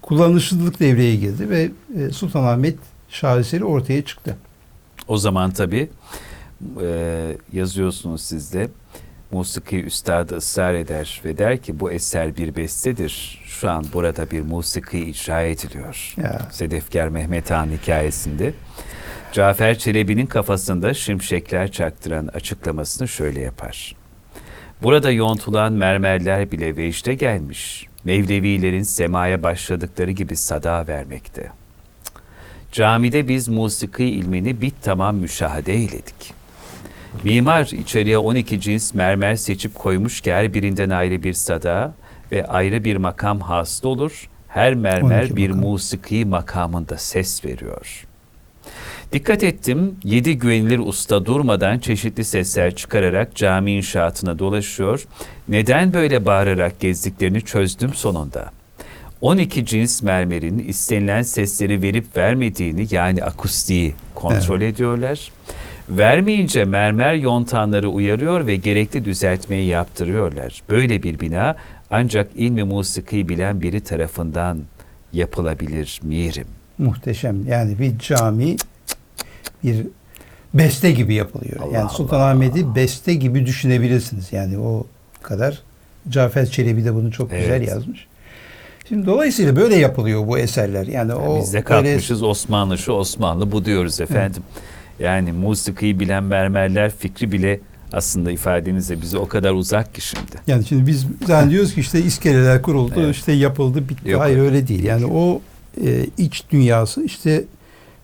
Kullanışlılık 0.01 0.80
devreye 0.80 1.16
girdi 1.16 1.49
ve 1.49 1.72
e, 1.97 2.10
Sultanahmet 2.10 2.76
şaheseri 3.10 3.64
ortaya 3.64 4.06
çıktı. 4.06 4.38
O 5.08 5.18
zaman 5.18 5.51
tabii 5.51 5.89
e, 6.82 7.38
yazıyorsunuz 7.53 8.22
siz 8.22 8.53
de 8.53 8.70
musiki 9.36 9.84
üstadı 9.84 10.36
ısrar 10.36 10.74
eder 10.74 11.22
ve 11.26 11.38
der 11.38 11.58
ki 11.58 11.80
bu 11.80 11.92
eser 11.92 12.38
bir 12.38 12.56
bestedir. 12.56 13.42
Şu 13.46 13.70
an 13.70 13.86
burada 13.94 14.32
bir 14.32 14.42
musiki 14.42 15.00
icra 15.00 15.42
ediliyor. 15.42 16.14
Ya. 16.18 16.48
Sedefkar 16.52 17.08
Mehmet 17.08 17.52
Han 17.52 17.70
hikayesinde. 17.70 18.54
Cafer 19.32 19.78
Çelebi'nin 19.78 20.26
kafasında 20.26 20.94
şimşekler 20.94 21.72
çaktıran 21.72 22.28
açıklamasını 22.28 23.08
şöyle 23.08 23.42
yapar. 23.42 23.96
Burada 24.84 25.12
yontulan 25.12 25.74
mermerler 25.74 26.52
bile 26.52 26.78
vecde 26.78 27.14
gelmiş. 27.14 27.88
Mevlevilerin 28.04 28.84
semaya 28.84 29.44
başladıkları 29.44 30.12
gibi 30.12 30.36
sada 30.36 30.88
vermekte. 30.88 31.52
Camide 32.72 33.28
biz 33.28 33.48
musiki 33.48 34.06
ilmini 34.06 34.62
bit 34.62 34.76
tamam 34.82 35.16
müşahede 35.16 35.74
eyledik. 35.74 36.45
Mimar 37.24 37.66
içeriye 37.66 38.18
12 38.18 38.61
cins 38.61 38.93
mermer 38.93 39.36
seçip 39.36 39.76
koymuş 39.76 40.22
ki 40.22 40.34
her 40.34 40.53
birinden 40.53 40.89
ayrı 40.89 41.24
bir 41.24 41.34
sada 41.34 41.93
ve 42.32 42.45
ayrı 42.45 42.84
bir 42.84 42.97
makam 42.97 43.39
hasıl 43.39 43.88
olur. 43.88 44.30
Her 44.47 44.74
mermer 44.74 45.22
12 45.24 45.36
bir 45.36 45.49
makam. 45.49 45.63
musiki 45.63 46.26
makamında 46.26 46.97
ses 46.97 47.45
veriyor. 47.45 48.05
Dikkat 49.11 49.43
ettim, 49.43 49.95
yedi 50.03 50.38
güvenilir 50.38 50.80
usta 50.80 51.26
durmadan 51.26 51.80
çeşitli 51.80 52.24
sesler 52.24 52.76
çıkararak 52.76 53.36
cami 53.36 53.72
inşaatına 53.72 54.39
dolaşıyor. 54.39 55.05
Neden 55.47 55.93
böyle 55.93 56.26
bağırarak 56.26 56.80
gezdiklerini 56.80 57.41
çözdüm 57.41 57.93
sonunda. 57.93 58.51
12 59.22 59.66
cins 59.66 60.01
mermerin 60.01 60.59
istenilen 60.59 61.22
sesleri 61.22 61.82
verip 61.82 62.18
vermediğini 62.18 62.88
yani 62.91 63.24
akustiği 63.24 63.93
kontrol 64.16 64.61
ediyorlar. 64.61 65.32
Vermeyince 65.90 66.66
mermer 66.66 67.14
yontanları 67.14 67.90
uyarıyor 67.90 68.48
ve 68.48 68.56
gerekli 68.56 69.06
düzeltmeyi 69.06 69.68
yaptırıyorlar. 69.68 70.62
Böyle 70.70 71.04
bir 71.04 71.20
bina 71.20 71.56
ancak 71.92 72.28
ilmi 72.36 72.64
musiki 72.64 73.30
bilen 73.30 73.62
biri 73.62 73.82
tarafından 73.82 74.60
yapılabilir 75.14 76.00
mirim. 76.04 76.48
Muhteşem. 76.78 77.48
Yani 77.48 77.80
bir 77.80 78.00
cami 78.00 78.56
bir 79.64 79.88
beste 80.54 80.92
gibi 80.92 81.14
yapılıyor. 81.14 81.60
Allah 81.62 81.74
yani. 81.74 81.90
Sultanahmet'i 81.90 82.76
beste 82.76 83.14
gibi 83.14 83.46
düşünebilirsiniz. 83.46 84.34
Yani 84.34 84.58
o 84.58 84.88
kadar. 85.22 85.62
Cafer 86.10 86.46
Çelebi 86.46 86.86
de 86.86 86.96
bunu 86.96 87.12
çok 87.12 87.32
güzel 87.32 87.50
Evet. 87.50 87.68
yazmış. 87.68 88.08
Şimdi 88.88 89.06
dolayısıyla 89.06 89.56
böyle 89.56 89.76
yapılıyor 89.76 90.28
bu 90.28 90.38
eserler. 90.38 90.88
Yani 90.88 91.14
o 91.14 91.40
Biz 91.40 91.54
de 91.54 91.62
kalkmışız 91.62 92.24
Osmanlı 92.24 92.78
şu 92.78 92.92
Osmanlı 92.92 93.52
bu 93.52 93.66
diyoruz 93.66 94.02
efendim. 94.02 94.44
Yani 95.00 95.32
musikiyi 95.32 96.00
bilen 96.00 96.24
mermerler 96.24 96.91
fikri 96.96 97.32
bile 97.32 97.60
aslında 97.93 98.32
ifadenizle 98.32 99.02
bize 99.02 99.18
o 99.18 99.28
kadar 99.28 99.52
uzak 99.52 99.96
ki 99.96 100.02
şimdi. 100.02 100.32
Yani 100.48 100.66
şimdi 100.66 100.88
biz 100.88 101.06
zannediyoruz 101.28 101.74
ki 101.74 101.80
işte 101.82 102.02
iskeleler 102.02 102.62
kuruldu, 102.62 102.93
Evet. 102.98 103.16
işte 103.16 103.32
yapıldı, 103.32 103.89
bitti. 103.89 104.10
Yok. 104.10 104.22
Hayır 104.22 104.38
öyle 104.38 104.68
değil. 104.68 104.84
Yani 104.84 105.06
o 105.06 105.41
e, 105.86 106.06
iç 106.18 106.43
dünyası 106.52 107.04
işte 107.04 107.43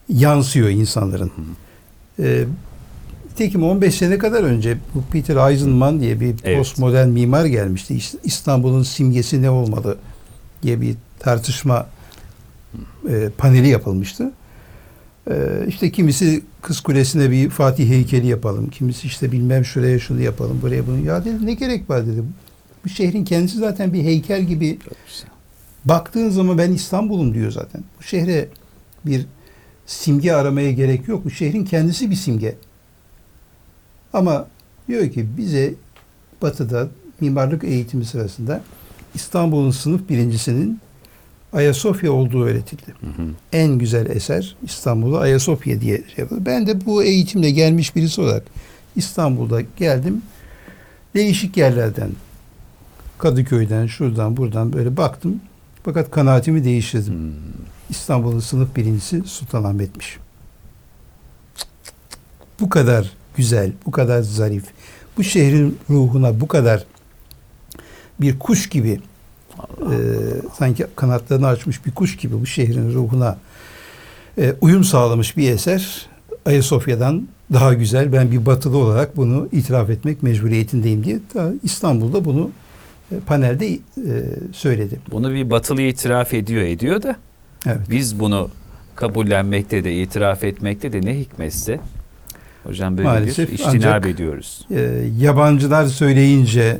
yansıyor 0.10 0.70
insanların. 0.70 1.32
E, 2.20 2.44
Nitekim 3.32 3.64
15 3.64 3.96
sene 3.96 4.18
kadar 4.18 4.44
önce 4.44 4.78
bu 4.96 5.04
Peter 5.12 5.52
Eisenman 5.52 6.00
diye 6.02 6.20
bir 6.20 6.36
Evet. 6.44 6.58
postmodern 6.58 7.10
mimar 7.10 7.46
gelmişti. 7.46 7.98
İstanbul'un 8.24 8.84
simgesi 8.84 9.42
ne 9.42 9.50
olmalı 9.50 9.98
diye 10.64 10.82
bir 10.82 10.96
tartışma 11.20 11.88
e, 13.10 13.30
paneli 13.38 13.68
yapılmıştı. 13.68 14.32
E, 15.32 15.36
işte 15.68 15.92
kimisi 15.92 16.44
Kız 16.62 16.80
Kulesi'ne 16.80 17.32
bir 17.32 17.50
Fatih 17.50 17.90
heykeli 17.90 18.28
yapalım. 18.28 18.70
Kimisi 18.70 19.08
işte 19.08 19.32
bilmem 19.32 19.66
şuraya 19.66 20.00
şunu 20.00 20.22
yapalım, 20.22 20.60
buraya 20.62 20.88
bunu. 20.88 21.06
Ya 21.06 21.26
dedi 21.26 21.46
ne 21.46 21.54
gerek 21.54 21.90
var 21.90 22.08
dedi. 22.08 22.24
Bu 22.86 22.90
şehrin 22.90 23.26
kendisi 23.26 23.58
zaten 23.58 23.94
bir 23.94 24.04
heykel 24.04 24.44
gibi 24.44 24.80
baktığın 25.86 26.30
zaman 26.30 26.58
ben 26.58 26.72
İstanbul'um 26.72 27.34
diyor 27.34 27.52
zaten. 27.52 27.84
Bu 28.00 28.04
şehre 28.04 28.50
bir 29.06 29.26
simge 29.86 30.34
aramaya 30.34 30.72
gerek 30.72 31.08
yok. 31.08 31.26
Bu 31.26 31.30
şehrin 31.30 31.66
kendisi 31.66 32.12
bir 32.12 32.16
simge. 32.16 32.56
Ama 34.14 34.48
diyor 34.88 35.12
ki 35.12 35.28
bize 35.38 35.74
batıda 36.42 36.88
mimarlık 37.22 37.64
eğitimi 37.64 38.06
sırasında 38.06 38.62
İstanbul'un 39.16 39.72
sınıf 39.72 40.10
birincisinin 40.10 40.80
Ayasofya 41.54 42.12
olduğu 42.12 42.44
öğretildi. 42.44 42.94
Hı 43.02 43.08
hı. 43.08 43.28
En 43.54 43.78
güzel 43.78 44.06
eser 44.06 44.56
İstanbul'da 44.64 45.20
Ayasofya 45.20 45.82
diye 45.82 45.98
şey 45.98 46.16
yapıldı. 46.18 46.42
Ben 46.46 46.68
de 46.68 46.86
bu 46.86 47.04
eğitimle 47.04 47.52
gelmiş 47.52 47.96
birisi 47.96 48.22
olarak 48.22 48.44
İstanbul'da 48.96 49.62
geldim. 49.78 50.22
Değişik 51.16 51.58
yerlerden 51.58 52.10
Kadıköy'den, 53.18 53.88
şuradan, 53.88 54.38
buradan 54.38 54.74
böyle 54.74 54.98
baktım. 54.98 55.42
Fakat 55.84 56.12
kanaatimi 56.12 56.64
değiştirdim. 56.64 57.14
Hmm. 57.14 57.32
İstanbul'un 57.90 58.40
sınıf 58.40 58.76
birincisi 58.76 59.24
Sultanahmet'miş. 59.26 60.18
Bu 62.60 62.70
kadar 62.70 63.12
güzel, 63.36 63.72
bu 63.86 63.92
kadar 63.92 64.22
zarif, 64.22 64.64
bu 65.18 65.24
şehrin 65.24 65.78
ruhuna 65.90 66.40
bu 66.40 66.48
kadar 66.48 66.86
bir 68.22 68.40
kuş 68.40 68.70
gibi 68.70 69.00
e, 69.82 69.96
sanki 70.58 70.86
kanatlarını 70.96 71.48
açmış 71.48 71.86
bir 71.86 71.92
kuş 71.92 72.18
gibi 72.18 72.42
bu 72.42 72.46
şehrin 72.46 72.94
ruhuna 72.94 73.38
e, 74.38 74.54
uyum 74.62 74.84
sağlamış 74.84 75.38
bir 75.38 75.52
eser 75.52 76.06
Ayasofya'dan 76.46 77.28
daha 77.54 77.74
güzel. 77.74 78.14
Ben 78.14 78.32
bir 78.32 78.46
batılı 78.46 78.78
olarak 78.78 79.18
bunu 79.18 79.50
itiraf 79.52 79.90
etmek 79.90 80.24
mecburiyetindeyim 80.24 81.04
diye 81.04 81.20
ta 81.34 81.52
İstanbul'da 81.64 82.26
bunu 82.26 82.50
e, 83.12 83.16
panelde 83.20 83.68
e, 83.74 83.80
söyledi. 84.54 85.00
Bunu 85.12 85.34
bir 85.34 85.50
batılı 85.50 85.82
itiraf 85.82 86.34
ediyor 86.34 86.62
ediyor 86.62 87.04
da 87.04 87.16
Evet. 87.66 87.78
biz 87.90 88.20
bunu 88.20 88.50
kabullenmekte 88.96 89.84
de 89.84 90.02
itiraf 90.02 90.44
etmekte 90.44 90.94
de 90.94 91.02
ne 91.02 91.20
hikmetse 91.20 91.80
hocam 92.64 92.98
böyle 92.98 93.08
Maalesef 93.10 93.50
bir 93.50 93.54
iştinab 93.54 93.76
ancak- 93.76 94.06
ediyoruz. 94.08 94.68
e, 94.72 95.04
yabancılar 95.20 95.86
söyleyince 95.86 96.80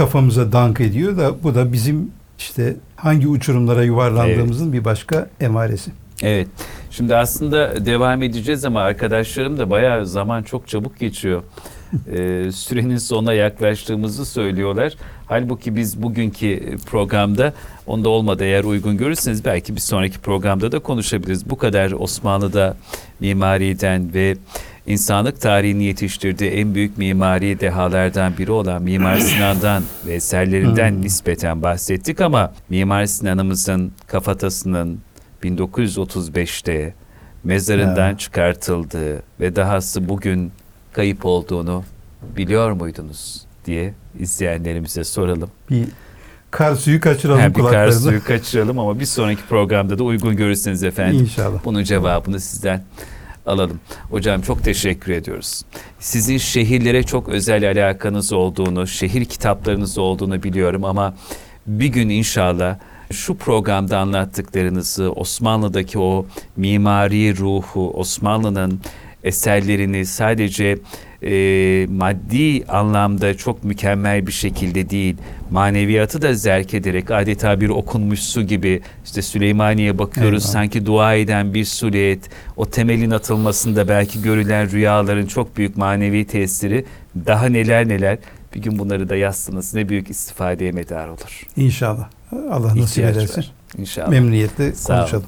kafamıza 0.00 0.52
dank 0.52 0.80
ediyor 0.80 1.16
da 1.16 1.42
bu 1.42 1.54
da 1.54 1.72
bizim 1.72 2.10
işte 2.38 2.76
hangi 2.96 3.28
uçurumlara 3.28 3.82
yuvarlandığımızın 3.84 4.72
bir 4.72 4.84
başka 4.84 5.28
emaresi. 5.40 5.90
Evet. 6.22 6.48
Şimdi 6.90 7.16
aslında 7.16 7.86
devam 7.86 8.22
edeceğiz 8.22 8.64
ama 8.64 8.80
arkadaşlarım 8.80 9.58
da 9.58 9.70
bayağı 9.70 10.06
zaman 10.06 10.42
çok 10.42 10.68
çabuk 10.68 10.98
geçiyor. 10.98 11.42
Ee, 12.12 12.52
sürenin 12.52 12.96
sonuna 12.96 13.32
yaklaştığımızı 13.32 14.26
söylüyorlar. 14.26 14.94
Halbuki 15.26 15.76
biz 15.76 16.02
bugünkü 16.02 16.78
programda 16.86 17.52
onda 17.86 18.08
olmadı 18.08 18.44
eğer 18.44 18.64
uygun 18.64 18.96
görürseniz 18.96 19.44
belki 19.44 19.76
bir 19.76 19.80
sonraki 19.80 20.18
programda 20.18 20.72
da 20.72 20.78
konuşabiliriz. 20.78 21.50
Bu 21.50 21.58
kadar 21.58 21.92
Osmanlı'da 21.92 22.76
mimariden 23.20 24.14
ve 24.14 24.36
insanlık 24.86 25.40
tarihini 25.40 25.84
yetiştirdiği 25.84 26.50
en 26.50 26.74
büyük 26.74 26.98
mimari 26.98 27.60
dehalardan 27.60 28.32
biri 28.38 28.50
olan 28.52 28.82
Mimar 28.82 29.16
Sinan'dan 29.20 29.82
ve 30.06 30.14
eserlerinden 30.14 30.90
Hmm. 30.90 31.02
nispeten 31.02 31.62
bahsettik 31.62 32.20
ama 32.20 32.52
Mimar 32.68 33.06
Sinan'ımızın 33.06 33.92
kafatasının 34.06 35.00
1935'te 35.42 36.94
mezarından 37.44 38.08
Ya. 38.10 38.18
çıkartıldığı 38.18 39.22
ve 39.40 39.56
dahası 39.56 40.08
bugün 40.08 40.52
kayıp 40.92 41.24
olduğunu 41.26 41.84
biliyor 42.36 42.72
muydunuz 42.72 43.42
diye 43.66 43.94
izleyenlerimize 44.18 45.04
soralım. 45.04 45.50
Bir 45.70 45.84
kar 46.50 46.74
suyu 46.74 47.00
kaçıralım 47.00 47.40
Ha, 47.40 47.48
bir 47.48 47.54
kar 47.54 47.62
kulaklarını. 47.62 47.92
suyu 47.94 48.24
kaçıralım 48.24 48.78
ama 48.78 49.00
bir 49.00 49.04
sonraki 49.04 49.42
programda 49.48 49.98
da 49.98 50.04
uygun 50.04 50.36
görürseniz 50.36 50.84
efendim. 50.84 51.20
İnşallah. 51.20 51.58
Bunun 51.64 51.82
cevabını 51.84 52.40
sizden 52.40 52.84
alalım. 53.50 53.80
Hocam 54.10 54.42
çok 54.42 54.64
teşekkür 54.64 55.12
ediyoruz. 55.12 55.62
Sizin 55.98 56.38
şehirlere 56.38 57.02
çok 57.02 57.28
özel 57.28 57.70
alakanız 57.70 58.32
olduğunu, 58.32 58.86
şehir 58.86 59.24
kitaplarınız 59.24 59.98
olduğunu 59.98 60.42
biliyorum 60.42 60.84
ama 60.84 61.14
bir 61.66 61.88
gün 61.88 62.08
inşallah 62.08 62.78
şu 63.12 63.36
programda 63.36 63.98
anlattıklarınızı, 63.98 65.12
Osmanlı'daki 65.12 65.98
o 65.98 66.26
mimari 66.56 67.36
ruhu, 67.36 67.90
Osmanlı'nın 67.94 68.80
eserlerini 69.24 70.06
sadece 70.06 70.78
e, 71.22 71.86
maddi 71.90 72.64
anlamda 72.68 73.36
çok 73.36 73.64
mükemmel 73.64 74.26
bir 74.26 74.32
şekilde 74.32 74.90
değil, 74.90 75.16
maneviyatı 75.50 76.22
da 76.22 76.34
zerk 76.34 76.74
ederek 76.74 77.10
adeta 77.10 77.60
bir 77.60 77.68
okunmuş 77.68 78.20
su 78.20 78.42
gibi 78.42 78.80
işte 79.04 79.22
Süleymaniye 79.22 79.98
bakıyoruz 79.98 80.42
Eyvallah. 80.42 80.52
sanki 80.52 80.86
dua 80.86 81.14
eden 81.14 81.54
bir 81.54 81.64
suliyet, 81.64 82.30
o 82.56 82.66
temelin 82.66 83.10
atılmasında 83.10 83.88
belki 83.88 84.22
görülen 84.22 84.70
rüyaların 84.70 85.26
çok 85.26 85.56
büyük 85.56 85.76
manevi 85.76 86.26
tesiri, 86.26 86.84
daha 87.26 87.46
neler 87.46 87.88
neler 87.88 88.18
bir 88.54 88.62
gün 88.62 88.78
bunları 88.78 89.08
da 89.08 89.16
yazsınız 89.16 89.74
ne 89.74 89.88
büyük 89.88 90.10
istifadeye 90.10 90.72
medar 90.72 91.08
olur. 91.08 91.46
İnşallah. 91.56 92.08
Allah 92.50 92.76
nasip 92.76 93.04
var. 93.04 93.52
İnşallah. 93.78 94.08
Memnuniyetle 94.08 94.72
Sağ 94.72 94.92
olun. 94.92 95.00
konuşalım. 95.00 95.26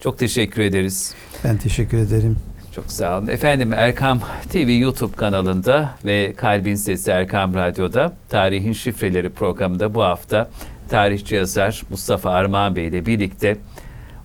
Çok 0.00 0.18
teşekkür 0.18 0.62
ederiz. 0.62 1.14
Ben 1.44 1.56
teşekkür 1.56 1.98
ederim. 1.98 2.36
Çok 2.76 2.92
sağ 2.92 3.18
olun. 3.18 3.26
Efendim 3.26 3.72
Erkam 3.72 4.20
TV 4.52 4.70
YouTube 4.70 5.16
kanalında 5.16 5.90
ve 6.04 6.34
Kalbin 6.36 6.74
Sesi 6.74 7.10
Erkam 7.10 7.54
Radyo'da 7.54 8.12
Tarihin 8.28 8.72
Şifreleri 8.72 9.30
programında 9.30 9.94
bu 9.94 10.02
hafta 10.02 10.50
tarihçi 10.88 11.34
yazar 11.34 11.82
Mustafa 11.90 12.30
Armağan 12.30 12.76
Bey 12.76 12.86
ile 12.86 13.06
birlikte 13.06 13.56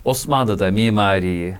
Osmanlı'da 0.05 0.71
mimariyi, 0.71 1.55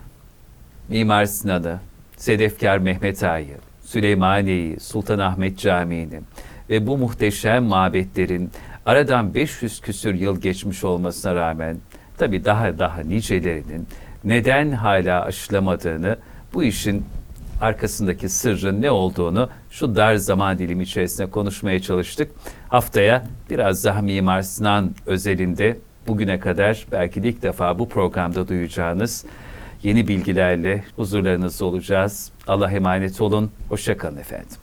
Mimar 0.90 1.26
Sinan'ı, 1.26 1.80
Sedefkar 2.18 2.78
Mehmet 2.78 3.24
Ağa'yı, 3.24 3.58
Süleymaniye'yi, 3.82 4.80
Sultanahmet 4.80 5.60
Camii'ni 5.60 6.22
ve 6.70 6.88
bu 6.88 6.98
muhteşem 6.98 7.64
mabetlerin 7.64 8.52
aradan 8.86 9.34
500 9.34 9.82
küsür 9.82 10.14
yıl 10.14 10.42
geçmiş 10.42 10.84
olmasına 10.84 11.36
rağmen 11.36 11.78
tabii 12.18 12.46
daha 12.46 12.80
daha 12.80 13.02
nicelerinin 13.02 13.88
neden 14.24 14.72
hala 14.72 15.22
aşılamadığını, 15.22 16.18
bu 16.54 16.64
işin 16.64 17.06
arkasındaki 17.62 18.30
sırrın 18.30 18.82
ne 18.82 18.92
olduğunu 18.92 19.50
şu 19.70 19.96
dar 19.96 20.16
zaman 20.16 20.60
dilimi 20.60 20.84
içerisinde 20.84 21.30
konuşmaya 21.30 21.82
çalıştık. 21.82 22.32
Haftaya 22.70 23.28
biraz 23.50 23.86
daha 23.86 24.02
Mimar 24.02 24.42
Sinan 24.42 24.96
özelinde 25.06 25.78
bugüne 26.08 26.40
kadar 26.40 26.86
belki 26.92 27.20
ilk 27.20 27.42
defa 27.42 27.80
bu 27.80 27.90
programda 27.90 28.48
duyacağınız 28.48 29.26
yeni 29.84 30.08
bilgilerle 30.08 30.84
huzurlarınızda 30.96 31.66
olacağız. 31.66 32.32
Allah 32.48 32.72
emanet 32.72 33.22
olun. 33.22 33.52
Hoşçakalın 33.70 34.18
efendim. 34.18 34.61